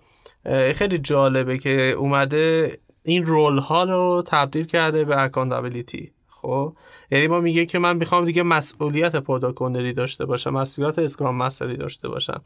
خیلی 0.75 0.97
جالبه 0.97 1.57
که 1.57 1.71
اومده 1.91 2.77
این 3.03 3.25
role 3.25 3.57
ها 3.57 3.83
رو 3.83 4.23
تبدیل 4.27 4.65
کرده 4.65 5.05
به 5.05 5.21
accountability 5.21 6.11
خب؟ 6.41 6.73
یعنی 7.11 7.27
ما 7.27 7.39
میگه 7.39 7.65
که 7.65 7.79
من 7.79 7.97
می‌خوام 7.97 8.25
دیگه 8.25 8.43
مسئولیت 8.43 9.15
product 9.15 9.95
داشته 9.95 10.25
باشم 10.25 10.49
مسئولیت 10.49 10.99
Scrum 10.99 11.35
Master 11.35 11.71
ی 11.71 11.77
داشته 11.77 12.07
باشم. 12.07 12.41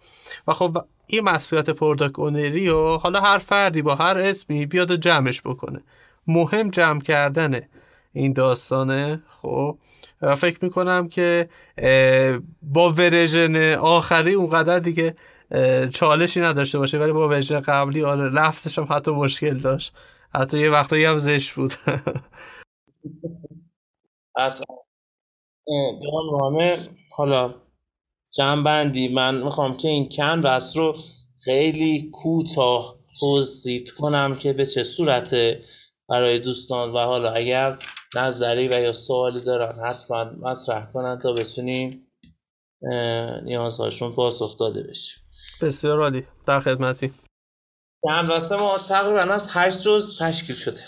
و 0.47 0.53
خب 0.53 0.77
این 1.07 1.23
مسئولیت 1.23 1.69
product 1.69 2.19
و 2.19 2.97
حالا 2.97 3.21
هر 3.21 3.37
فردی 3.37 3.81
با 3.81 3.95
هر 3.95 4.17
اسمی 4.17 4.65
بیاد 4.65 4.91
و 4.91 4.95
جمعش 4.95 5.41
بکنه. 5.41 5.83
مهم 6.27 6.69
جمع 6.69 7.01
کردنه 7.01 7.69
این 8.13 8.33
داستانه 8.33 9.23
خب؟ 9.41 9.77
فکر 10.37 10.59
می‌کنم 10.61 11.09
که 11.09 11.49
با 12.61 12.93
version 12.97 13.73
آخری 13.73 14.33
اونقدر 14.33 14.79
دیگه 14.79 15.15
چالشی 15.93 16.41
نداشته 16.41 16.77
باشه. 16.77 16.99
ولی 16.99 17.11
با 17.11 17.29
version 17.29 17.59
قبلی 17.59 18.03
آره 18.03 18.29
لفظش 18.29 18.79
هم 18.79 18.87
حتی 18.89 19.11
مشکل 19.11 19.57
داشت. 19.57 19.93
حتی 20.35 20.59
یه 20.59 20.69
وقتایی 20.69 21.05
هم 21.05 21.17
زشت 21.17 21.53
بود. 21.53 21.73
به 24.35 24.51
حالا 27.15 27.55
جمع‌بندی. 28.35 29.07
من 29.07 29.43
می‌خوام 29.43 29.77
که 29.77 29.87
این 29.87 30.09
canvas 30.09 30.77
رو 30.77 30.95
خیلی 31.43 32.09
کوتاه 32.13 32.99
توصیف 33.19 33.93
کنم 33.93 34.35
که 34.35 34.53
به 34.53 34.65
چه 34.65 34.83
صورته 34.83 35.63
برای 36.09 36.39
دوستان. 36.39 36.93
و 36.93 36.97
حالا 36.97 37.31
اگر 37.31 37.77
نظری 38.15 38.67
و 38.67 38.71
یا 38.71 38.93
سوالی 38.93 39.41
دارن 39.41 39.85
حتما 39.85 40.23
مطرح 40.23 40.91
کنن 40.91 41.19
تا 41.19 41.33
بتونیم 41.33 42.07
نیازهاشون 43.43 44.11
پاسخ 44.11 44.57
داده 44.57 44.83
بشه 44.83 45.21
بسیار 45.61 45.99
عالی. 45.99 46.27
در 46.45 46.59
خدمتی. 46.59 47.13
canvas 48.03 48.51
ما 48.51 48.77
تقریبا 48.77 49.19
از 49.19 49.47
هشت 49.51 49.85
روز 49.85 50.19
تشکیل 50.19 50.55
شده. 50.55 50.83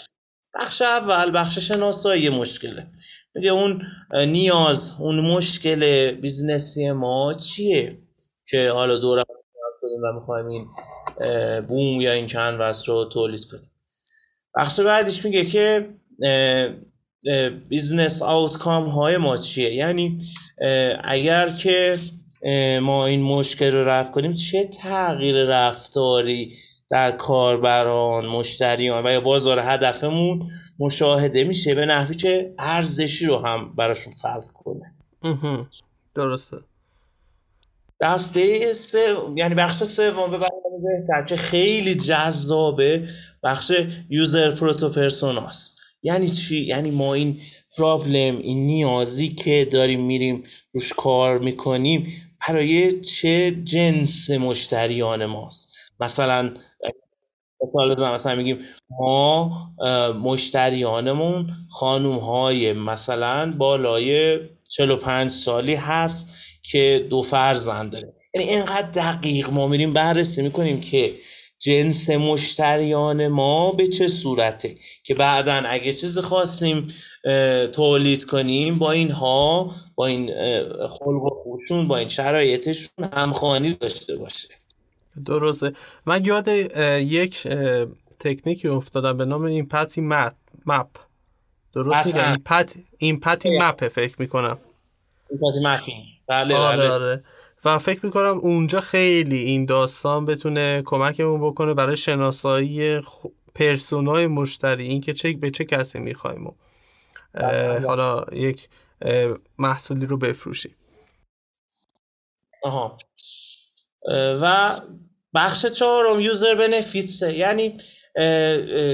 بخش 0.54 0.82
اول 0.82 1.40
بخش 1.40 1.60
شناسایی 1.60 2.30
مشکله. 2.30 2.92
میگه 3.36 3.50
اون 3.50 3.82
نیاز 4.14 4.92
اون 5.00 5.20
مشکل 5.20 6.12
business 6.12 6.83
ی 6.83 6.92
ما 6.92 7.34
چیه 7.34 7.98
که 8.46 8.72
حالا 8.72 8.98
دور 8.98 9.24
شدیم 9.82 10.04
و 10.04 10.14
می‌خوایم 10.14 10.48
این 10.48 10.68
بوم 11.62 12.02
یا 12.02 12.12
این 12.12 12.28
canvas 12.28 12.90
رو 12.90 13.06
تولید 13.06 13.46
کنیم. 13.46 13.72
بخش 14.56 14.80
بعدش 14.80 15.26
میگه 15.26 15.46
که 15.46 15.90
business 17.70 18.22
outcome 18.22 18.86
های 18.86 19.18
ما 19.18 19.38
چیه؟ 19.38 19.74
یعنی 19.74 20.18
اگر 21.04 21.50
که 21.50 22.00
ما 22.82 23.06
این 23.06 23.22
مشکل 23.22 23.72
رو 23.72 23.84
رفع 23.84 24.12
کنیم 24.12 24.34
چه 24.34 24.64
تغییر 24.64 25.36
رفتاری 25.36 26.54
در 26.90 27.12
کاربران 27.12 28.26
مشتریان 28.26 29.06
و 29.06 29.12
یا 29.12 29.22
بازار 29.22 29.60
هدفمون 29.60 30.48
مشاهده 30.80 31.44
میشه. 31.44 31.76
به 31.76 31.86
نحوی 31.86 32.16
که 32.16 32.54
ارزشی 32.60 33.26
رو 33.26 33.38
هم 33.38 33.76
براشون 33.76 34.14
خلق 34.14 34.52
کنه. 34.54 34.96
درسته. 36.16 36.58
دسته 38.02 38.74
سه 38.74 39.16
یعنی 39.36 39.56
بخش 39.56 39.84
سوم 39.84 40.32
به 40.32 40.38
بهتر 40.84 41.24
که 41.24 41.36
خیلی 41.36 41.96
جذابه 41.96 43.08
بخش 43.44 43.72
یوزر 44.10 44.52
پروتو 44.52 44.90
پرسوناست. 44.90 45.76
یعنی 46.04 46.30
چی؟ 46.30 46.58
یعنی 46.58 46.92
ما 46.92 47.14
این 47.14 47.40
پرابلم 47.78 48.38
این 48.38 48.68
نیازی 48.68 49.30
که 49.30 49.68
داریم 49.72 50.06
میریم 50.06 50.44
روش 50.74 50.94
کار 50.94 51.40
می‌کنیم 51.40 52.08
برای 52.48 53.02
چه 53.02 53.52
جنس 53.52 54.30
مشتریان 54.30 55.26
ماست؟ 55.26 55.76
مثلا 56.00 56.54
مثال 57.74 58.16
مثلا 58.16 58.36
میگیم 58.36 58.60
ما 59.00 59.52
مشتریانمون 60.24 61.50
خانوم 61.72 62.18
های 62.18 62.74
مثلا 62.74 63.54
بالای 63.58 64.40
45 64.68 65.32
سالی 65.32 65.76
هست 65.76 66.34
که 66.72 67.06
دو 67.10 67.22
فرزند 67.22 67.92
داره. 67.92 68.14
یعنی 68.34 68.48
اینقدر 68.48 68.90
دقیق 68.92 69.50
ما 69.50 69.68
میریم 69.68 69.94
بررسی 69.94 70.42
می‌کنیم 70.42 70.82
که 70.82 71.14
جنس 71.60 72.10
مشتریان 72.10 73.28
ما 73.28 73.72
به 73.72 73.88
چه 73.88 74.08
صورته 74.08 74.76
که 75.04 75.14
بعدا 75.14 75.54
اگه 75.54 75.94
چیز 75.94 76.18
خواستیم 76.18 76.88
تولید 77.74 78.26
کنیم 78.26 78.80
با 78.80 78.92
اینها 78.92 79.72
با 79.96 80.06
این 80.06 80.28
خلق 80.88 81.24
و 81.24 81.30
خوشون 81.44 81.88
با 81.88 81.98
این 81.98 82.10
شرایطشون 82.10 83.10
همخوانی 83.14 83.74
داشته 83.74 84.16
باشه. 84.16 84.48
درسته. 85.26 85.72
من 86.06 86.26
یاد 86.26 86.48
یک 86.48 87.48
تکنیکی 88.20 88.68
افتادم 88.68 89.18
به 89.18 89.26
نام 89.26 89.44
این 89.44 89.68
پتی 89.68 90.02
مپ 90.02 90.34
مپ. 90.66 90.88
درست 91.74 92.06
میگم 92.06 92.24
این 92.24 92.38
پت 92.46 92.74
این 92.98 93.20
پتی 93.20 93.50
مپ 93.62 93.88
فکر 93.88 94.16
می‌کنم. 94.20 94.58
این 95.30 95.40
پتی 95.40 96.04
بله 96.28 96.56
آره 96.56 96.78
بله. 96.78 96.90
آره. 96.90 97.24
و 97.66 97.78
فکر 97.78 98.06
می‌کنم 98.06 98.38
اونجا 98.38 98.82
خیلی 98.82 99.38
این 99.38 99.66
داستان 99.66 100.26
بتونه 100.26 100.82
کمکمون 100.86 101.42
بکنه 101.42 101.74
برای 101.74 101.98
شناسایی 101.98 103.02
پرسونای 103.56 104.28
مشتری 104.28 104.88
اینکه 104.88 105.14
چه 105.14 105.34
به 105.34 105.52
چه 105.52 105.66
کسی 105.66 106.00
می‌خوایم 106.00 106.56
بله. 107.34 107.88
حالا 107.88 108.26
یک 108.32 108.70
محصولی 109.58 110.06
رو 110.06 110.18
بفروشیم. 110.18 110.76
آها. 112.64 112.98
و 114.42 114.72
بخش 115.36 115.66
چهارم 115.66 116.20
یوزر 116.20 116.56
بنفیتسه 116.56 117.38
یعنی 117.38 117.74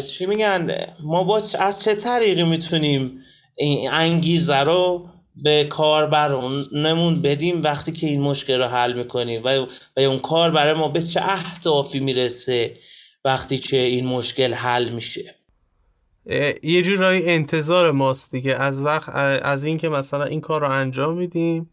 چی 0.07 0.25
میگن؟ 0.25 0.75
ما 1.03 1.23
با 1.23 1.41
از 1.59 1.83
چه 1.83 1.95
طریقی 1.95 2.43
می‌تونیم 2.43 3.19
این 3.55 3.91
انگیزه 3.91 4.57
رو 4.57 5.09
به 5.35 5.63
کاربرانمون 5.63 7.21
بدیم 7.21 7.63
وقتی 7.63 7.91
که 7.91 8.07
این 8.07 8.21
مشکل 8.21 8.61
رو 8.61 8.67
حل 8.67 8.93
می‌کنیم؟ 8.93 9.41
و, 9.43 9.65
و 9.97 9.99
اون 9.99 10.19
کار 10.19 10.51
برای 10.51 10.73
ما 10.73 10.87
به 10.87 11.01
چه 11.01 11.21
اهدافی 11.23 11.99
می‌رسه 11.99 12.73
وقتی 13.25 13.57
که 13.57 13.77
این 13.77 14.05
مشکل 14.05 14.53
حل 14.53 14.89
میشه؟ 14.89 15.35
یه 16.63 16.81
جورایی 16.81 17.29
انتظار 17.29 17.91
ماست 17.91 18.31
دیگه. 18.31 18.55
از 18.55 18.81
وقت 18.81 19.09
از 19.43 19.65
اینکه 19.65 19.89
مثلا 19.89 20.23
این 20.23 20.41
کار 20.41 20.61
رو 20.61 20.69
انجام 20.69 21.17
میدیم 21.17 21.69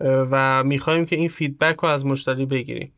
و 0.00 0.64
می‌خوایم 0.64 1.06
که 1.06 1.16
این 1.16 1.28
فیدبک 1.28 1.76
رو 1.76 1.88
از 1.88 2.06
مشتری 2.06 2.46
بگیریم. 2.46 2.92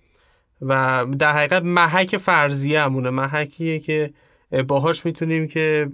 و 0.60 1.06
در 1.18 1.32
حقیقت 1.32 1.62
محک 1.62 2.16
فرضیه 2.16 2.80
همونه. 2.80 3.10
محکیه 3.10 3.78
که 3.78 4.12
باهاش 4.68 5.06
می‌تونیم 5.06 5.48
که 5.48 5.88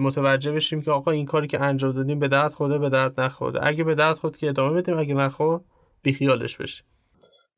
متوجه 0.00 0.52
بشیم 0.52 0.82
که 0.82 0.90
آقا 0.90 1.10
این 1.10 1.26
کاری 1.26 1.46
که 1.46 1.60
انجام 1.60 1.92
دادیم 1.92 2.18
به 2.18 2.28
درد 2.28 2.52
خوده 2.52 2.78
به 2.78 2.88
درد 2.90 3.20
نخورده. 3.20 3.66
اگه 3.66 3.84
به 3.84 3.94
درد 3.94 4.16
خود 4.16 4.36
که 4.36 4.48
ادامه 4.48 4.80
بدیم 4.80 4.98
اگه 4.98 5.14
نخور 5.14 5.60
بیخیالش 6.02 6.56
بشیم. 6.56 6.86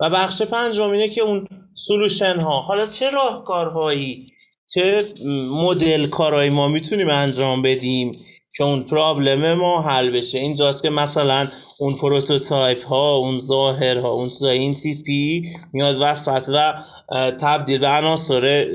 و 0.00 0.10
بخش 0.10 0.42
پنجم 0.42 0.90
اینه 0.90 1.08
که 1.08 1.20
اون 1.20 1.46
سلوشن 1.74 2.36
ها 2.40 2.60
حالا 2.60 2.86
چه 2.86 3.10
راهکارهایی 3.10 4.32
چه 4.66 5.04
مدل 5.52 6.06
کارهایی 6.06 6.50
ما 6.50 6.68
می‌تونیم 6.68 7.08
انجام 7.08 7.62
بدیم؟ 7.62 8.12
که 8.52 8.64
اون 8.64 8.82
پرابلم 8.82 9.54
ما 9.54 9.82
حل 9.82 10.10
بشه. 10.10 10.38
اینجاست 10.38 10.82
که 10.82 10.90
مثلا 10.90 11.48
اون 11.80 11.94
prototype 11.94 12.84
ها 12.84 13.16
اون 13.16 13.38
ظاهر 13.38 13.98
ها 13.98 14.08
اون 14.08 14.30
این 14.42 14.74
تیپی 14.74 15.48
میاد 15.72 15.96
وسط 16.00 16.48
و 16.48 16.82
تبدیل 17.40 17.78
به 17.78 17.88
عناصر 17.88 18.66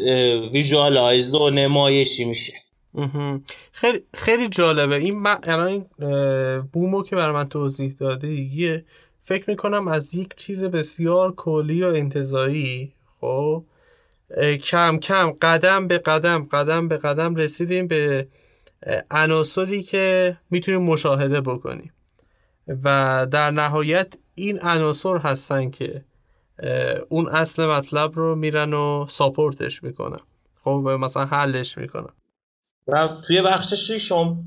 visualize 0.54 1.36
و 1.36 1.50
نمایشی 1.50 2.26
میشه. 2.26 2.54
خیلی 3.72 4.00
خیلی 4.14 4.48
جالبه. 4.48 4.96
این 4.96 5.28
الان 5.44 5.86
بومو 6.74 7.04
که 7.04 7.16
برای 7.16 7.34
من 7.34 7.50
توضیح 7.50 7.96
داده 8.00 8.28
یه 8.28 8.86
فکر 9.24 9.50
می‌کنم 9.50 9.88
از 9.88 10.14
یک 10.14 10.36
چیز 10.38 10.64
بسیار 10.64 11.36
کلی 11.36 11.84
و 11.84 11.88
انتزاعی 11.88 12.94
خب 13.22 13.64
کم 14.64 14.98
کم 14.98 15.34
قدم 15.42 15.88
به 15.88 15.98
قدم 15.98 16.48
قدم 16.52 16.88
به 16.88 16.98
قدم 16.98 17.36
رسیدیم 17.36 17.88
به 17.88 18.28
عناصری 19.12 19.84
که 19.84 20.38
می‌تونیم 20.50 20.82
مشاهده 20.82 21.42
بکنیم. 21.42 21.94
و 22.84 23.28
در 23.32 23.52
نهایت 23.52 24.14
این 24.36 24.60
عناصر 24.62 25.18
هستن 25.18 25.70
که 25.70 26.06
اون 27.10 27.30
اصل 27.30 27.66
مطلب 27.66 28.12
رو 28.16 28.36
میرن 28.36 28.74
و 28.74 29.06
ساپورتش 29.10 29.84
می‌کنن. 29.84 30.20
خب 30.64 30.70
مثلا 31.00 31.26
حلش 31.26 31.78
می‌کنن. 31.78 32.14
و 32.88 33.10
توی 33.28 33.42
بخش 33.42 33.74
ششم 33.74 34.38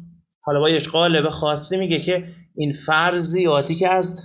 حالا 0.41 0.61
با 0.61 0.71
یک 0.71 0.89
قالب 0.89 1.29
خاصی 1.29 1.77
میگه 1.77 1.99
که 1.99 2.29
این 2.55 2.73
فرضیاتی 2.87 3.75
که 3.75 3.89
از 3.89 4.23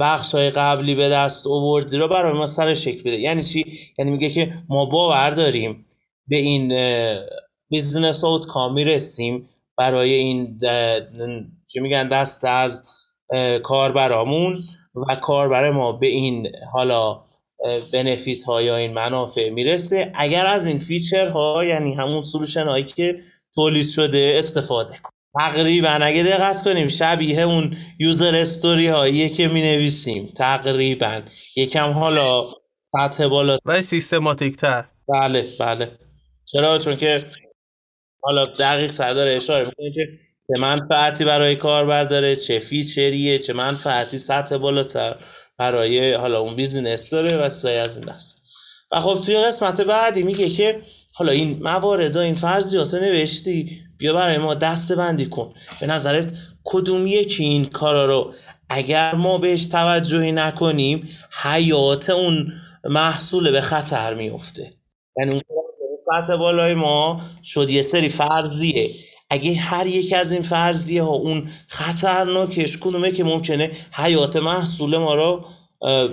بخش 0.00 0.34
های 0.34 0.50
قبلی 0.50 0.94
به 0.94 1.08
دست 1.08 1.46
اووردی 1.46 1.98
رو 1.98 2.08
برای 2.08 2.32
ما 2.32 2.46
سر 2.46 2.74
شکل 2.74 3.00
بده 3.00 3.20
یعنی 3.20 3.44
چی؟ 3.44 3.78
یعنی 3.98 4.10
میگه 4.10 4.30
که 4.30 4.54
ما 4.68 4.86
باور 4.86 5.30
داریم 5.30 5.86
به 6.28 6.36
این 6.36 6.72
business 7.68 8.24
outcome 8.24 8.46
ی 8.46 8.84
رسیم 8.84 9.48
برای 9.76 10.14
این 10.14 10.58
چی 11.72 11.80
میگن 11.80 12.08
دست 12.08 12.44
از 12.44 12.88
کاربرامون 13.62 14.56
و 15.08 15.14
کاربر 15.14 15.70
ما 15.70 15.92
به 15.92 16.06
این 16.06 16.48
حالا 16.72 17.24
benefit 17.92 18.44
ها 18.44 18.62
یا 18.62 18.76
این 18.76 18.92
منافع 18.92 19.48
می‌رسه. 19.48 20.12
اگر 20.14 20.46
از 20.46 20.66
این 20.66 20.78
feature 20.78 21.28
ها 21.28 21.64
یعنی 21.64 21.94
همون 21.94 22.22
solution 22.22 22.64
هایی 22.64 22.84
که 22.84 23.18
تولید 23.54 23.90
شده 23.90 24.34
استفاده 24.38 24.94
کن 25.02 25.10
تقریبا 25.40 25.88
اگه 25.88 26.22
دقت 26.22 26.62
کنیم 26.64 26.88
شبیه 26.88 27.40
اون 27.40 27.76
user 27.98 28.34
story 28.34 28.88
هایی 28.88 29.30
که 29.30 29.48
می 29.48 29.62
نویسیم 29.62 30.32
تقریبا. 30.36 31.20
یکم 31.56 31.90
حالا 31.90 32.44
سطح 32.92 33.26
بالا. 33.26 33.58
و 33.64 33.82
سیستماتیک 33.82 34.56
تر 34.56 34.84
بله 35.08 35.44
بله. 35.60 35.98
چرا؟ 36.44 36.78
چون 36.78 36.96
که 36.96 37.24
حالا 38.24 38.46
دقیقا 38.46 38.90
داره 38.90 39.28
اشاره 39.28 39.64
می‌کنه 39.64 39.92
که 39.92 40.08
چه 40.48 40.60
منفعتی 40.60 41.24
برای 41.24 41.56
کاربر 41.56 42.04
داره 42.04 42.36
چه 42.36 42.58
feature 42.58 43.20
یه 43.20 43.38
چه 43.38 43.52
منفعتی 43.52 44.18
سطح 44.18 44.56
بالاتر 44.56 45.16
برای 45.58 46.12
حالا 46.12 46.40
اون 46.40 46.56
business 46.56 47.10
داره 47.10 47.36
و 47.36 47.50
چیزایی 47.50 47.76
از 47.76 47.98
این 47.98 48.06
دست 48.06 48.42
و 48.92 49.00
خب 49.00 49.24
توی 49.26 49.36
قسمت 49.36 49.80
بعدی 49.80 50.22
میگه 50.22 50.48
که 50.48 50.80
حالا 51.14 51.32
این 51.32 51.62
موارد 51.62 52.16
این 52.16 52.34
فرضیات 52.34 52.94
نوشتی 52.94 53.78
بیا 53.98 54.12
برای 54.12 54.38
ما 54.38 54.54
دسته 54.54 54.92
بندی 54.92 55.26
کن. 55.26 55.54
به 55.80 55.86
نظرت 55.86 56.32
کدوم 56.64 57.06
یکی 57.06 57.44
این 57.44 57.64
کارا 57.66 58.06
رو 58.06 58.34
اگر 58.68 59.14
ما 59.14 59.38
بهش 59.38 59.64
توجهی 59.64 60.32
نکنیم 60.32 61.08
حیات 61.42 62.10
اون 62.10 62.52
محصول 62.84 63.50
به 63.50 63.60
خطر 63.60 64.14
میفته 64.14 64.72
یعنی 65.18 65.32
اون 65.32 65.63
سطح 66.06 66.36
بالای 66.36 66.74
ما 66.74 67.20
شد 67.44 67.70
یه 67.70 67.82
سری 67.82 68.08
فرضیه. 68.08 68.90
اگه 69.30 69.54
هر 69.54 69.86
یک 69.86 70.12
از 70.12 70.32
این 70.32 70.42
فرضیه 70.42 71.02
ها 71.02 71.10
اون 71.10 71.48
خطرناکش 71.68 72.78
کدومه 72.78 73.10
که 73.10 73.24
ممکنه 73.24 73.70
حیات 73.92 74.36
محصول 74.36 74.98
ما 74.98 75.14
رو 75.14 75.44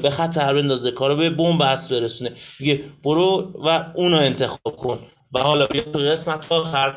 به 0.02 0.10
خطر 0.10 0.54
بندازه 0.54 0.92
کارو 0.92 1.16
به 1.16 1.30
بنبست 1.30 1.94
برسونه. 1.94 2.32
میگه 2.60 2.84
برو 3.04 3.52
و 3.66 3.86
اونو 3.96 4.18
انتخاب 4.18 4.78
کن. 4.78 5.00
و 5.34 5.40
حالا 5.40 5.68
بیا 5.68 5.82
تو 5.82 6.00
قسمت 6.00 6.52
آخر 6.52 6.96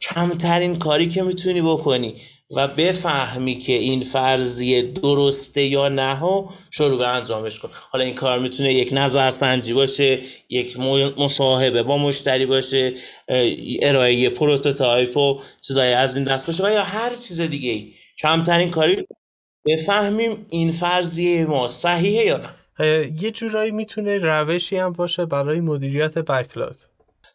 کمترین 0.00 0.78
کاری 0.78 1.08
که 1.08 1.22
می‌تونی 1.22 1.62
بکنی. 1.62 2.14
و 2.50 2.68
بفهمی 2.68 3.56
که 3.56 3.72
این 3.72 4.00
فرضیه 4.00 4.82
درسته 4.82 5.62
یا 5.62 5.88
نه 5.88 6.14
ها 6.14 6.54
شروع 6.70 6.98
به 6.98 7.08
انجامش 7.08 7.58
کن. 7.58 7.68
حالا 7.90 8.04
این 8.04 8.14
کار 8.14 8.38
می‌تونه 8.38 8.74
یک 8.74 8.88
نظرسنجی 8.92 9.72
باشه 9.72 10.20
یک 10.48 10.78
مصاحبه 11.18 11.82
با 11.82 11.98
مشتری 11.98 12.46
باشه 12.46 12.94
ارائه 13.82 14.30
prototype 14.30 15.16
و 15.16 15.40
چیزایی 15.60 15.92
از 15.92 16.16
این 16.16 16.24
دست 16.24 16.46
باشه 16.46 16.66
و 16.66 16.70
یا 16.70 16.82
هر 16.82 17.14
چیز 17.14 17.40
دیگه 17.40 17.70
ای. 17.70 17.92
کمترین 18.18 18.70
کاری 18.70 19.06
بفهمیم 19.64 20.46
این 20.50 20.72
فرضیه 20.72 21.46
ما 21.46 21.68
صحیحه 21.68 22.24
یا 22.24 22.36
نه. 22.36 22.48
یه 23.22 23.30
جورایی 23.30 23.70
می‌تونه 23.70 24.18
روشی 24.18 24.76
هم 24.76 24.92
باشه 24.92 25.26
برای 25.26 25.60
مدیریت 25.60 26.18
backlog. 26.18 26.74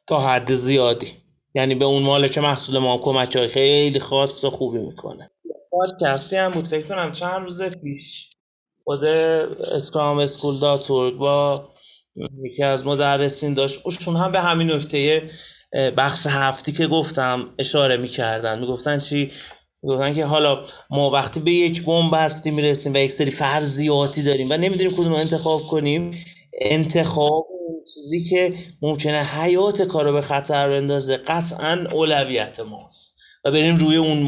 تا 0.07 0.19
حد 0.19 0.53
زیادی. 0.53 1.07
یعنی 1.55 1.75
به 1.75 1.85
اون 1.85 2.03
مالک 2.03 2.37
محصول 2.37 2.77
ما 2.77 2.97
کمک 2.97 3.35
های 3.35 3.47
خیلی 3.47 3.99
خاص 3.99 4.43
و 4.43 4.49
خوبی 4.49 4.77
می‌کنه. 4.79 5.31
پادکستی 5.71 6.35
هم 6.35 6.51
بود. 6.51 6.67
فکر 6.67 6.87
کنم 6.87 7.11
چند 7.11 7.41
روز 7.41 7.63
پیش 7.63 8.29
خود 8.83 9.05
اسکرام 9.05 10.17
اسکول 10.17 10.59
داتورگ 10.59 11.17
با 11.17 11.69
یکی 12.43 12.63
از 12.63 12.87
مدرسین 12.87 13.53
داشت. 13.53 13.79
اوشون 13.83 14.15
هم 14.15 14.31
به 14.31 14.39
همین 14.39 14.71
نکته 14.71 15.29
بخش 15.97 16.25
هفتی 16.25 16.71
که 16.71 16.87
گفتم 16.87 17.49
اشاره 17.59 17.97
می‌کردن. 17.97 18.59
می‌گفتن 18.59 18.99
چی؟ 18.99 19.31
گفتن 19.83 20.13
که 20.13 20.25
حالا 20.25 20.63
ما 20.89 21.09
وقتی 21.09 21.39
به 21.39 21.51
یک 21.51 21.85
بمب 21.85 22.13
هستی 22.13 22.51
می‌رسیم 22.51 22.93
و 22.93 22.97
یک 22.97 23.11
سری 23.11 23.31
فرضیاتی 23.31 24.23
داریم 24.23 24.47
و 24.49 24.57
نمی‌دونیم 24.57 24.91
کدوم 24.91 25.13
انتخاب 25.13 25.61
کنیم 25.61 26.23
انتخاب 26.61 27.47
چیزی 27.93 28.23
که 28.23 28.53
ممکنه 28.81 29.23
حیات 29.23 29.81
کار 29.81 30.05
رو 30.05 30.13
به 30.13 30.21
خطر 30.21 30.69
بندازه 30.69 31.17
قطعا 31.17 31.85
اولویت 31.91 32.59
ماست. 32.59 33.17
و 33.45 33.51
بریم 33.51 33.77
روی 33.77 33.95
اون 33.95 34.27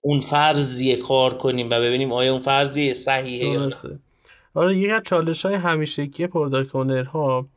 اون 0.00 0.20
فرضیه 0.20 0.96
کار 0.96 1.34
کنیم 1.34 1.66
و 1.70 1.80
ببینیم 1.80 2.12
آیا 2.12 2.32
اون 2.32 2.42
فرضیه 2.42 2.94
صحیحه 2.94 3.48
یا 3.48 3.66
نه. 3.66 4.00
آره 4.54 4.76
یکی 4.76 4.90
از 4.90 5.02
چالش 5.04 5.46
های 5.46 5.54
همیشگی 5.54 6.28
ها 7.12 7.48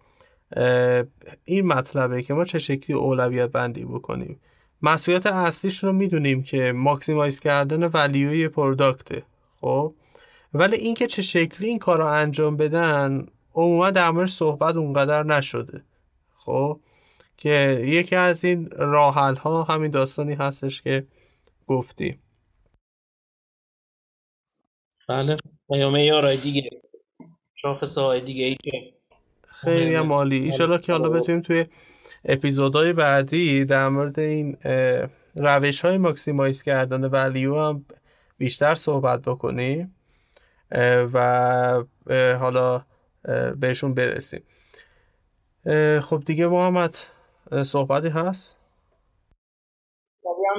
این 1.45 1.67
مطلبه 1.67 2.23
که 2.23 2.33
ما 2.33 2.45
چه 2.45 2.59
شکلی 2.59 2.95
اولویت 2.95 3.49
بندی 3.49 3.85
بکنیم. 3.85 4.39
مسئولیت 4.81 5.25
اصلیش 5.25 5.83
رو 5.83 5.93
می‌دونیم 5.93 6.43
که 6.43 6.71
ماکسیمایز 6.71 7.39
کردن 7.39 7.83
ولیوی 7.83 8.47
پروداکته 8.47 9.23
خب؟ 9.61 9.93
ولی 10.53 10.75
اینکه 10.77 11.07
چه 11.07 11.21
شکلی 11.21 11.67
این 11.67 11.79
کار 11.79 11.97
رو 11.97 12.05
انجام 12.05 12.57
بدن 12.57 13.27
عموما 13.57 13.91
در 13.91 14.09
مورد 14.11 14.29
صحبت 14.29 14.75
اونقدر 14.75 15.23
نشده. 15.23 15.83
خب؟ 16.35 16.79
که 17.37 17.81
یکی 17.83 18.15
از 18.15 18.43
این 18.43 18.69
راحل 18.71 19.35
ها 19.35 19.63
همین 19.63 19.91
داستانی 19.91 20.33
هستش 20.33 20.81
که 20.81 21.07
گفتی. 21.67 22.19
بله. 25.09 25.37
پیامه 25.67 26.05
یارای 26.05 26.37
دیگه. 26.37 26.69
شاخص 27.55 27.97
های 27.97 28.21
دیگه 28.21 28.45
ای 28.45 28.55
که 28.63 28.71
خیلی 29.47 29.95
هم 29.95 30.05
مالی 30.05 30.39
ایشالا 30.39 30.77
که 30.77 30.91
حالا 30.91 31.09
بتونیم 31.09 31.41
توی 31.41 31.65
اپیزودهای 32.25 32.93
بعدی 32.93 33.65
در 33.65 33.89
مورد 33.89 34.19
این 34.19 34.57
روش 35.35 35.81
های 35.81 35.97
ماکسیمایز 35.97 36.63
کردن 36.63 37.03
ولیو 37.03 37.55
هم 37.55 37.85
بیشتر 38.37 38.75
صحبت 38.75 39.21
بکنیم. 39.21 39.95
و 41.13 41.83
حالا 42.39 42.85
بهشون 43.59 43.93
برسیم. 43.93 44.43
خب 46.01 46.23
دیگه 46.25 46.47
محمد 46.47 46.95
صحبتی 47.63 48.07
هست؟ 48.07 48.57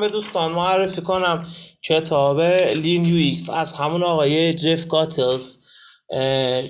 به 0.01 0.09
دوستان 0.09 0.53
معرفی 0.53 1.03
کنم 1.03 1.47
کتاب 1.83 2.41
لین 2.77 3.05
یو 3.05 3.53
از 3.53 3.73
همون 3.73 4.03
آقای 4.03 4.55
جف 4.55 4.89
کاتلز 4.89 5.57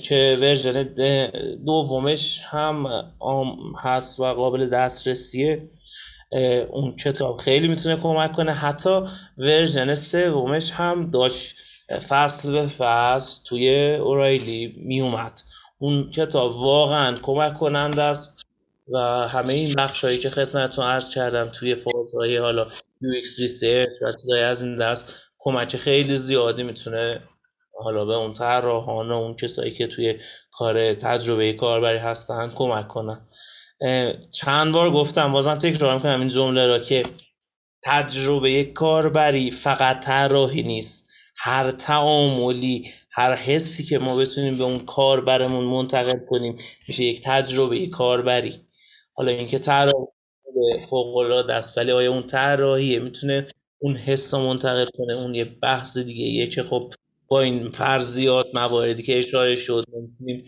که 0.03 0.39
ورژن 0.41 0.83
دومش 1.67 2.41
هم 2.45 2.87
هست 3.79 4.21
و 4.21 4.25
قابل 4.25 4.67
دسترسیه. 4.67 5.71
اون 6.71 6.97
کتاب 6.97 7.37
خیلی 7.37 7.69
می‌تونه 7.69 7.97
کمک 7.97 8.33
کنه. 8.33 8.53
حتی 8.53 9.01
version 9.39 9.95
سومش 9.95 10.71
هم 10.71 11.11
داشت 11.11 11.57
فصل 12.09 12.53
به 12.53 12.67
فصل 12.67 13.41
توی 13.45 13.95
O'Reilly 13.95 14.75
میومد. 14.85 15.41
اون 15.79 16.11
کتاب 16.11 16.57
واقعا 16.57 17.17
کمک 17.23 17.55
کننده 17.55 18.03
است 18.03 18.43
و 18.89 18.99
همه 19.29 19.53
این 19.53 19.75
بخش 19.75 20.05
هایی 20.05 20.19
که 20.19 20.31
خدمتتون 20.31 20.85
عرض 20.85 21.11
کردم 21.11 21.45
توی 21.49 21.77
های 22.15 22.37
حالا 22.37 22.69
UX 23.03 23.39
research 23.39 23.89
و 24.03 24.13
چیزایی 24.13 24.43
از 24.43 24.63
این 24.63 24.77
دست 24.77 25.15
کمک 25.39 25.77
خیلی 25.77 26.17
زیادی 26.17 26.63
می‌تونه 26.63 27.23
حالا 27.83 28.05
به 28.05 28.17
اون 28.17 28.33
طراحان 28.35 29.09
و 29.09 29.13
اون 29.15 29.35
کسایی 29.35 29.71
که 29.71 29.87
توی 29.87 30.21
کار 30.53 30.95
تجربه 30.95 31.53
کاربری 31.53 31.99
هستن 31.99 32.51
کمک 32.51 32.89
کنن. 32.89 33.29
چند 34.31 34.73
بار 34.73 34.91
گفتم 34.91 35.33
بازم 35.33 35.55
تکرار 35.55 35.95
می‌کنم 35.95 36.21
این 36.21 36.29
جمله 36.29 36.67
را 36.67 36.79
که 36.79 37.03
تجربه 37.83 38.65
کاربری 38.65 39.51
فقط 39.51 40.01
طراحی 40.01 40.63
نیست. 40.63 41.08
هر 41.41 41.71
تعاملی 41.71 42.89
هر 43.11 43.35
حسی 43.35 43.85
که 43.85 43.99
ما 43.99 44.17
بتونیم 44.17 44.59
به 44.59 44.65
اون 44.65 44.79
کاربرمون 44.79 45.65
منتقل 45.65 46.19
کنیم 46.31 46.57
میشه 46.89 47.05
یک 47.05 47.23
تجربه 47.25 47.87
کاربری. 47.87 48.55
حالا 49.15 49.33
اینکه 49.33 49.59
طراحی 49.59 50.07
فوق 50.91 51.17
العاده 51.17 51.55
است 51.55 51.79
ولی 51.79 51.93
آیا 51.93 52.13
اون 52.13 52.23
طراحیه؟ 52.23 52.99
می‌تونه 52.99 53.47
اون 53.79 53.97
حس 53.97 54.35
رو 54.35 54.41
منتقل 54.41 54.87
کنه 54.99 55.13
اون 55.13 55.35
یه 55.35 55.45
بحث 55.45 55.99
دیگه 55.99 56.25
یه 56.25 56.47
که 56.47 56.63
خب 56.63 56.93
با 57.29 57.41
این 57.41 57.69
فرضیات 57.69 58.47
مواردی 58.55 59.03
که 59.03 59.19
اشاره 59.19 59.57
شد 59.57 59.85
می‌تونیم 59.93 60.45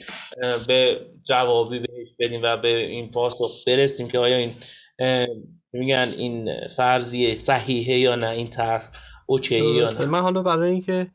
به 0.67 1.01
جوابی 1.27 1.79
بهش 1.79 2.09
بدیم 2.19 2.41
و 2.43 2.57
به 2.57 2.77
این 2.77 3.11
پاسخ 3.11 3.65
برسیم 3.67 4.09
که 4.09 4.19
آیا 4.19 4.37
این 4.37 4.53
میگن 5.73 6.13
این 6.17 6.69
فرضیه 6.69 7.35
صحیحه 7.35 7.99
یا 7.99 8.15
نه 8.15 8.29
این 8.29 8.47
طرح 8.47 8.91
اوکی 9.31 9.75
یا 9.75 9.91
نه. 10.01 10.07
من 10.07 10.21
حالا 10.21 10.43
برای 10.43 10.71
اینکه 10.71 11.11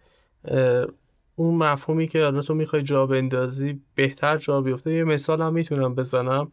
اون 1.36 1.56
مفهومی 1.56 2.08
که 2.08 2.24
حالا 2.24 2.42
تو 2.42 2.54
می‌خوای 2.54 2.84
جا 2.84 3.06
بندازی 3.06 3.82
بهتر 3.96 4.38
جا 4.38 4.62
بیفته. 4.62 4.94
یه 4.94 5.04
مثال 5.04 5.42
هم 5.42 5.54
می‌تونم 5.54 5.96
بزنم. 5.96 6.52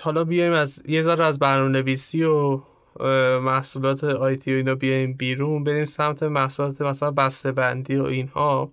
حالا 0.00 0.24
بیایم 0.24 0.52
از 0.52 0.82
یه 0.88 1.02
ذره 1.02 1.24
از 1.24 1.38
برنامه 1.38 1.78
نویسی 1.78 2.24
و 2.24 2.60
محصولات 3.40 4.04
آیتی 4.04 4.52
و 4.54 4.56
اینا 4.56 4.74
بیایم 4.74 5.12
بیرون. 5.12 5.64
بریم 5.64 5.84
سمت 5.84 6.22
محصولات 6.22 6.82
مثلا 6.82 7.10
بسته 7.10 7.52
بندی 7.52 7.96
و 7.96 8.04
اینها. 8.04 8.72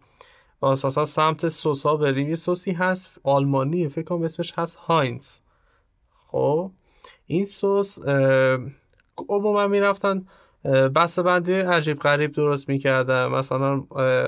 و 0.62 0.66
اساسا 0.66 1.06
سمت 1.06 1.48
سوسا 1.48 1.96
بریم. 1.96 2.30
یه 2.30 2.36
سوسی 2.36 2.72
هست 2.72 3.20
آلمانی 3.24 3.90
فکر 3.90 4.04
کنم 4.06 4.24
اسمش 4.24 4.54
هست 4.58 4.76
هاینز. 4.76 5.40
خب؟ 6.28 6.72
این 7.26 7.46
سس 7.46 8.00
عموما 9.30 9.68
می‌رفتن 9.68 10.26
بسته 10.96 11.24
بندی 11.24 11.54
عجیب 11.54 12.00
غریب 12.00 12.32
درست 12.32 12.70
می‌کردن. 12.70 13.28
مثلا 13.28 13.84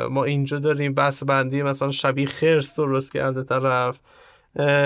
ما 0.09 0.23
اینجا 0.23 0.59
داریم 0.59 0.93
بسته 0.93 1.25
بندی 1.25 1.63
مثلا 1.63 1.91
شبیه 1.91 2.27
خرس 2.27 2.75
درست 2.75 3.11
کرده 3.11 3.43
طرف. 3.43 3.99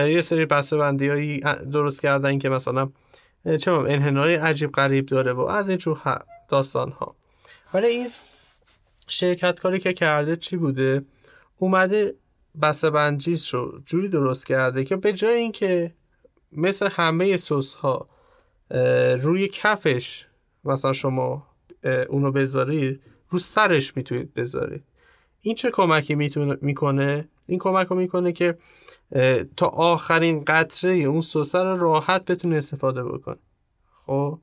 یه 0.09 0.21
سری 0.21 0.45
بسته 0.45 0.77
بندی 0.77 1.07
هایی 1.07 1.39
درست 1.71 2.01
کردن 2.01 2.39
که 2.39 2.49
مثلا 2.49 2.89
چه 3.59 3.71
انحنای 3.71 4.35
عجیب 4.35 4.71
غریب 4.71 5.05
داره 5.05 5.33
و 5.33 5.39
از 5.41 5.69
این 5.69 5.77
جور 5.77 6.21
داستان 6.49 6.91
ها 6.91 7.15
ولی 7.73 7.87
این 7.87 8.07
شرکت 9.07 9.59
کاری 9.59 9.79
که 9.79 9.93
کرده 9.93 10.35
چی 10.35 10.57
بوده؟ 10.57 11.05
اومده 11.57 12.13
بسته 12.61 12.89
بندیش 12.89 13.53
رو 13.53 13.79
جوری 13.85 14.09
درست 14.09 14.47
کرده 14.47 14.83
که 14.83 14.95
به 14.95 15.13
جای 15.13 15.35
اینکه 15.35 15.93
مثل 16.51 16.89
همه 16.91 17.37
سس 17.37 17.75
ها 17.75 18.09
روی 19.21 19.47
کفش 19.47 20.25
مثلا 20.65 20.93
شما 20.93 21.47
اونو 22.09 22.31
بذارید 22.31 23.01
رو 23.29 23.39
سرش 23.39 23.97
می‌تونید 23.97 24.33
بذارید. 24.33 24.83
این 25.41 25.55
چه 25.55 25.71
کمکی 25.71 26.15
می‌کنه؟ 26.61 27.27
این 27.47 27.59
کمک 27.59 27.87
رو 27.87 27.95
می‌کنه 27.95 28.31
که 28.31 28.57
تا 29.57 29.65
آخرین 29.65 30.43
قطره 30.45 30.93
اون 30.93 31.21
سس 31.21 31.55
رو 31.55 31.77
راحت 31.77 32.25
بتونه 32.25 32.55
استفاده 32.55 33.03
بکنه. 33.03 33.37
خب؟ 34.05 34.39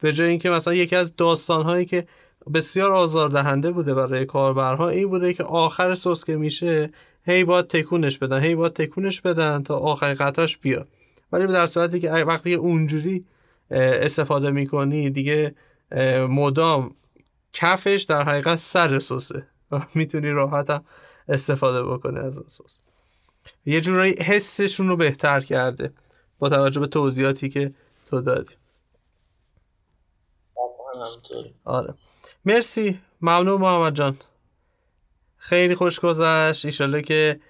به 0.00 0.12
جای 0.12 0.28
اینکه 0.28 0.50
مثلا 0.50 0.74
یکی 0.74 0.96
از 0.96 1.16
داستان 1.16 1.64
هایی 1.64 1.84
که 1.84 2.06
بسیار 2.54 2.92
آزاردهنده 2.92 3.70
بوده 3.70 3.94
برای 3.94 4.26
کاربرها 4.26 4.88
این 4.88 5.08
بوده 5.08 5.34
که 5.34 5.44
آخر 5.44 5.94
سس 5.94 6.24
که 6.24 6.36
میشه 6.36 6.90
هی 7.26 7.44
باید 7.44 7.66
تکونش 7.66 8.18
بدن 8.18 8.40
هی 8.40 8.54
باید 8.54 8.72
تکونش 8.72 9.20
بدن 9.20 9.62
تا 9.62 9.78
آخر 9.78 10.14
قطعش 10.14 10.56
بیاد. 10.56 10.88
ولی 11.32 11.46
در 11.46 11.66
صورتی 11.66 12.00
که 12.00 12.10
وقتی 12.10 12.54
اونجوری 12.54 13.24
استفاده 13.70 14.50
می‌کنی 14.50 15.10
دیگه 15.10 15.54
مدام 16.28 16.94
کفش 17.52 18.06
در 18.08 18.24
حقیقت 18.24 18.56
سر 18.56 18.98
سسه. 18.98 19.46
می‌تونی 19.94 20.30
راحت 20.30 20.70
هم 20.70 20.84
استفاده 21.28 21.82
بکنی 21.82 22.18
از 22.18 22.38
اون 22.38 22.48
سس. 22.48 22.78
یه 23.66 23.80
جورایی 23.80 24.12
حسشون 24.12 24.88
رو 24.88 24.96
بهتر 24.96 25.40
کرده 25.40 25.92
با 26.38 26.48
توجه 26.48 26.80
به 26.80 26.86
توضیحاتی 26.86 27.48
که 27.48 27.74
تو 28.06 28.20
دادی. 28.20 28.54
آره. 31.64 31.94
مرسی. 32.44 33.00
ممنون 33.20 33.60
محمد 33.60 33.94
جان. 33.94 34.16
خیلی 35.36 35.74
خوش 35.74 36.00
گذشت. 36.00 36.64
ایشالله 36.64 37.02
که 37.02 37.40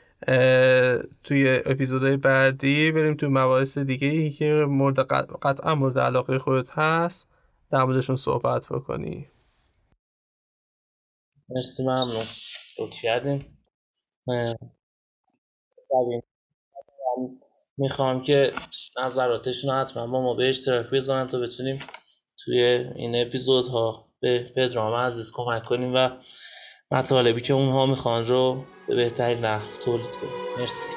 توی 1.25 1.62
اپیزودهای 1.67 2.17
بعدی 2.17 2.93
بریم 2.93 3.14
توی 3.14 3.29
مباحث 3.29 3.79
دیگه 3.79 4.09
ای 4.09 4.31
که 4.31 4.67
مورد 4.69 4.99
قطعا 5.43 5.75
مورد 5.75 5.99
علاقه 5.99 6.39
خودت 6.39 6.71
هست 6.71 7.29
در 7.71 7.85
موردشون 7.85 8.17
صحبت 8.17 8.67
بکنی. 8.67 9.29
مرسی 11.49 11.83
ممنون. 11.83 12.25
لطف 12.81 13.03
کردیم 13.03 13.59
می‌خوام 17.79 18.21
که 18.21 18.53
نظراتشون 19.05 19.71
حتما 19.71 20.07
با 20.07 20.23
ما 20.23 20.35
به 20.35 20.49
اشتراک 20.49 20.87
بذارن 20.91 21.27
تا 21.27 21.39
بتونیم 21.39 21.79
توی 22.45 22.62
این 22.97 23.27
اپیزودها 23.27 24.09
به 24.21 24.53
پدرام 24.57 24.95
عزیز 24.95 25.33
کمک 25.35 25.64
کنیم 25.64 25.95
و 25.95 26.11
مطالبی 26.91 27.41
که 27.41 27.53
اونها 27.53 27.87
می‌خوان 27.87 28.25
رو 28.25 28.64
به 28.89 28.97
بهترین 28.97 29.39
نحو 29.45 29.78
تولید 29.84 30.16
کنیم 30.16 30.32
مرسی. 30.59 30.97